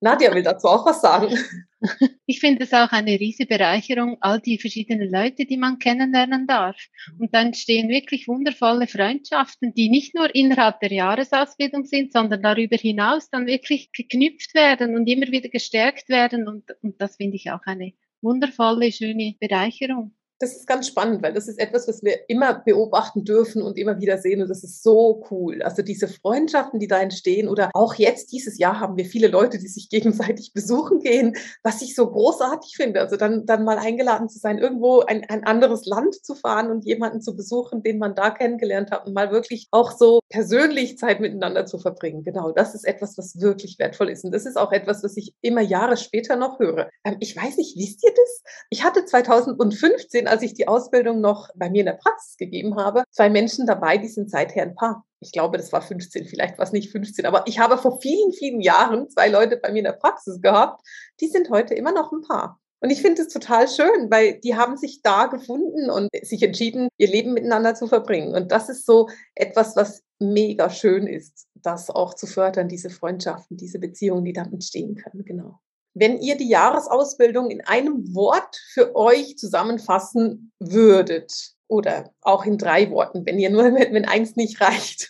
[0.00, 1.36] Nadja will dazu auch was sagen.
[2.26, 6.76] Ich finde es auch eine riesige Bereicherung, all die verschiedenen Leute, die man kennenlernen darf.
[7.18, 12.76] Und dann stehen wirklich wundervolle Freundschaften, die nicht nur innerhalb der Jahresausbildung sind, sondern darüber
[12.76, 16.46] hinaus dann wirklich geknüpft werden und immer wieder gestärkt werden.
[16.46, 20.14] Und, und das finde ich auch eine wundervolle, schöne Bereicherung.
[20.40, 24.00] Das ist ganz spannend, weil das ist etwas, was wir immer beobachten dürfen und immer
[24.00, 24.40] wieder sehen.
[24.40, 25.62] Und das ist so cool.
[25.62, 29.58] Also diese Freundschaften, die da entstehen oder auch jetzt dieses Jahr haben wir viele Leute,
[29.58, 33.00] die sich gegenseitig besuchen gehen, was ich so großartig finde.
[33.00, 36.86] Also dann, dann mal eingeladen zu sein, irgendwo ein, ein anderes Land zu fahren und
[36.86, 41.20] jemanden zu besuchen, den man da kennengelernt hat und mal wirklich auch so persönlich Zeit
[41.20, 42.24] miteinander zu verbringen.
[42.24, 44.24] Genau, das ist etwas, was wirklich wertvoll ist.
[44.24, 46.88] Und das ist auch etwas, was ich immer Jahre später noch höre.
[47.04, 48.42] Ähm, ich weiß nicht, wisst ihr das?
[48.70, 53.04] Ich hatte 2015 als ich die Ausbildung noch bei mir in der Praxis gegeben habe,
[53.10, 55.04] zwei Menschen dabei, die sind seither ein Paar.
[55.20, 58.32] Ich glaube, das war 15, vielleicht war es nicht 15, aber ich habe vor vielen,
[58.32, 60.80] vielen Jahren zwei Leute bei mir in der Praxis gehabt,
[61.20, 62.58] die sind heute immer noch ein Paar.
[62.82, 66.88] Und ich finde es total schön, weil die haben sich da gefunden und sich entschieden,
[66.96, 68.34] ihr Leben miteinander zu verbringen.
[68.34, 73.58] Und das ist so etwas, was mega schön ist, das auch zu fördern, diese Freundschaften,
[73.58, 75.24] diese Beziehungen, die dann entstehen können.
[75.26, 75.60] Genau
[75.94, 82.90] wenn ihr die Jahresausbildung in einem Wort für euch zusammenfassen würdet, oder auch in drei
[82.90, 85.08] Worten, wenn ihr nur, wenn eins nicht reicht.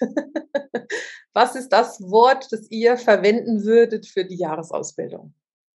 [1.33, 5.33] Was ist das Wort, das ihr verwenden würdet für die Jahresausbildung?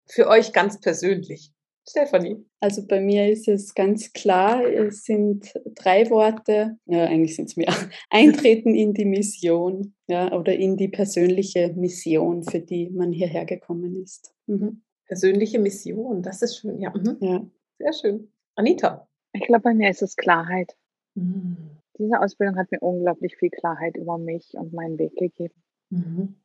[0.06, 1.52] Für euch ganz persönlich.
[1.88, 2.44] Stefanie.
[2.60, 7.56] Also bei mir ist es ganz klar, es sind drei Worte, ja, eigentlich sind es
[7.56, 7.74] mehr.
[8.10, 14.02] Eintreten in die Mission, ja, oder in die persönliche Mission, für die man hierher gekommen
[14.02, 14.34] ist.
[14.46, 14.82] Mhm.
[15.06, 16.90] Persönliche Mission, das ist schön, ja.
[16.90, 17.18] Mhm.
[17.20, 17.46] ja.
[17.78, 18.32] Sehr schön.
[18.54, 19.08] Anita.
[19.32, 20.76] Ich glaube, bei mir ist es Klarheit.
[21.14, 21.70] Mhm.
[21.98, 25.62] Diese Ausbildung hat mir unglaublich viel Klarheit über mich und meinen Weg gegeben.
[25.90, 26.36] Mhm.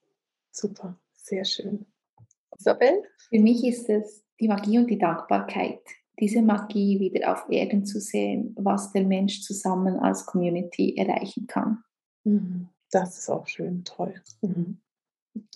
[0.52, 1.86] Super, sehr schön.
[2.58, 3.04] Isabel?
[3.30, 5.82] Für mich ist es die Magie und die Dankbarkeit.
[6.20, 11.84] Diese Magie wieder auf Erden zu sehen, was der Mensch zusammen als Community erreichen kann.
[12.26, 12.70] Mhm.
[12.92, 14.16] Das ist auch schön, toll.
[14.42, 14.82] Mhm.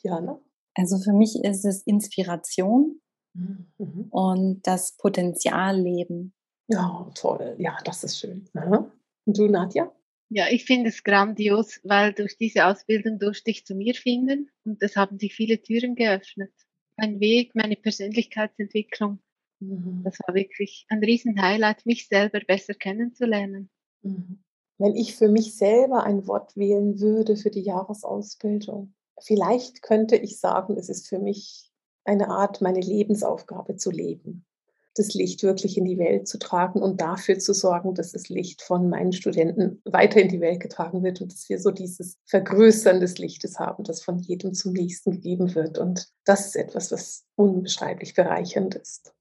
[0.03, 0.39] Jana?
[0.75, 2.99] Also für mich ist es Inspiration
[3.33, 4.07] mhm.
[4.09, 6.33] und das Potenzial leben.
[6.67, 7.55] Ja, toll.
[7.59, 8.49] Ja, das ist schön.
[8.53, 8.91] Aha.
[9.25, 9.91] Und du, Nadja?
[10.29, 14.81] Ja, ich finde es grandios, weil durch diese Ausbildung durfte ich zu mir finden und
[14.81, 16.51] es haben sich viele Türen geöffnet.
[16.97, 19.19] Mein Weg, meine Persönlichkeitsentwicklung,
[19.59, 20.01] mhm.
[20.03, 23.69] das war wirklich ein Riesenhighlight, mich selber besser kennenzulernen.
[24.01, 24.43] Mhm.
[24.79, 30.39] Wenn ich für mich selber ein Wort wählen würde für die Jahresausbildung, vielleicht könnte ich
[30.39, 31.71] sagen, es ist für mich
[32.05, 34.45] eine Art, meine Lebensaufgabe zu leben,
[34.95, 38.61] das Licht wirklich in die Welt zu tragen und dafür zu sorgen, dass das Licht
[38.61, 42.99] von meinen Studenten weiter in die Welt getragen wird und dass wir so dieses Vergrößern
[42.99, 45.77] des Lichtes haben, das von jedem zum nächsten gegeben wird.
[45.77, 49.13] Und das ist etwas, was unbeschreiblich bereichernd ist.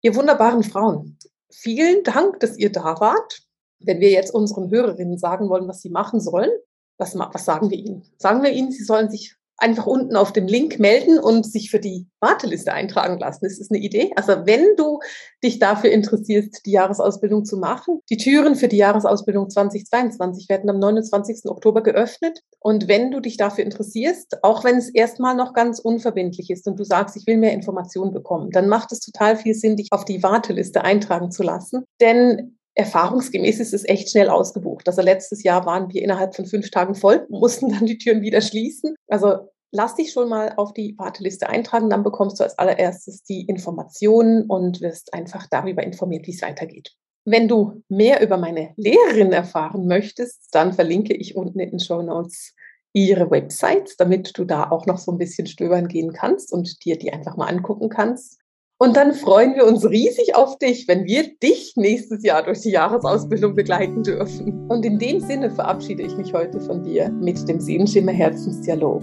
[0.00, 1.18] Ihr wunderbaren Frauen,
[1.50, 3.42] vielen Dank, dass ihr da wart.
[3.80, 6.50] Wenn wir jetzt unseren Hörerinnen sagen wollen, was sie machen sollen,
[6.98, 8.02] was, was sagen wir ihnen?
[8.18, 11.80] Sagen wir ihnen, sie sollen sich einfach unten auf dem Link melden und sich für
[11.80, 13.40] die Warteliste eintragen lassen.
[13.42, 14.12] Das ist eine Idee.
[14.14, 15.00] Also wenn du
[15.42, 20.78] dich dafür interessierst, die Jahresausbildung zu machen, die Türen für die Jahresausbildung 2022 werden am
[20.78, 21.46] 29.
[21.46, 22.42] Oktober geöffnet.
[22.60, 26.78] Und wenn du dich dafür interessierst, auch wenn es erstmal noch ganz unverbindlich ist und
[26.78, 30.04] du sagst, ich will mehr Informationen bekommen, dann macht es total viel Sinn, dich auf
[30.04, 31.84] die Warteliste eintragen zu lassen.
[32.00, 34.86] Denn erfahrungsgemäß ist es echt schnell ausgebucht.
[34.86, 38.40] Also letztes Jahr waren wir innerhalb von fünf Tagen voll, mussten dann die Türen wieder
[38.40, 38.94] schließen.
[39.08, 43.42] Also lass dich schon mal auf die Warteliste eintragen, dann bekommst du als allererstes die
[43.46, 46.94] Informationen und wirst einfach darüber informiert, wie es weitergeht.
[47.24, 52.00] Wenn du mehr über meine Lehrerin erfahren möchtest, dann verlinke ich unten in den Show
[52.00, 52.54] Notes
[52.92, 56.96] ihre Website, damit du da auch noch so ein bisschen stöbern gehen kannst und dir
[56.96, 58.38] die einfach mal angucken kannst.
[58.80, 62.70] Und dann freuen wir uns riesig auf dich, wenn wir dich nächstes Jahr durch die
[62.70, 64.68] Jahresausbildung begleiten dürfen.
[64.68, 69.02] Und in dem Sinne verabschiede ich mich heute von dir mit dem Sehenschimmer Herzensdialog.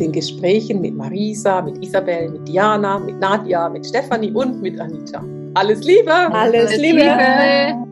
[0.00, 5.24] Den Gesprächen mit Marisa, mit Isabel, mit Diana, mit Nadja, mit Stefanie und mit Anita.
[5.54, 6.12] Alles Liebe!
[6.12, 6.98] Alles, Liebe.
[6.98, 7.91] Liebe.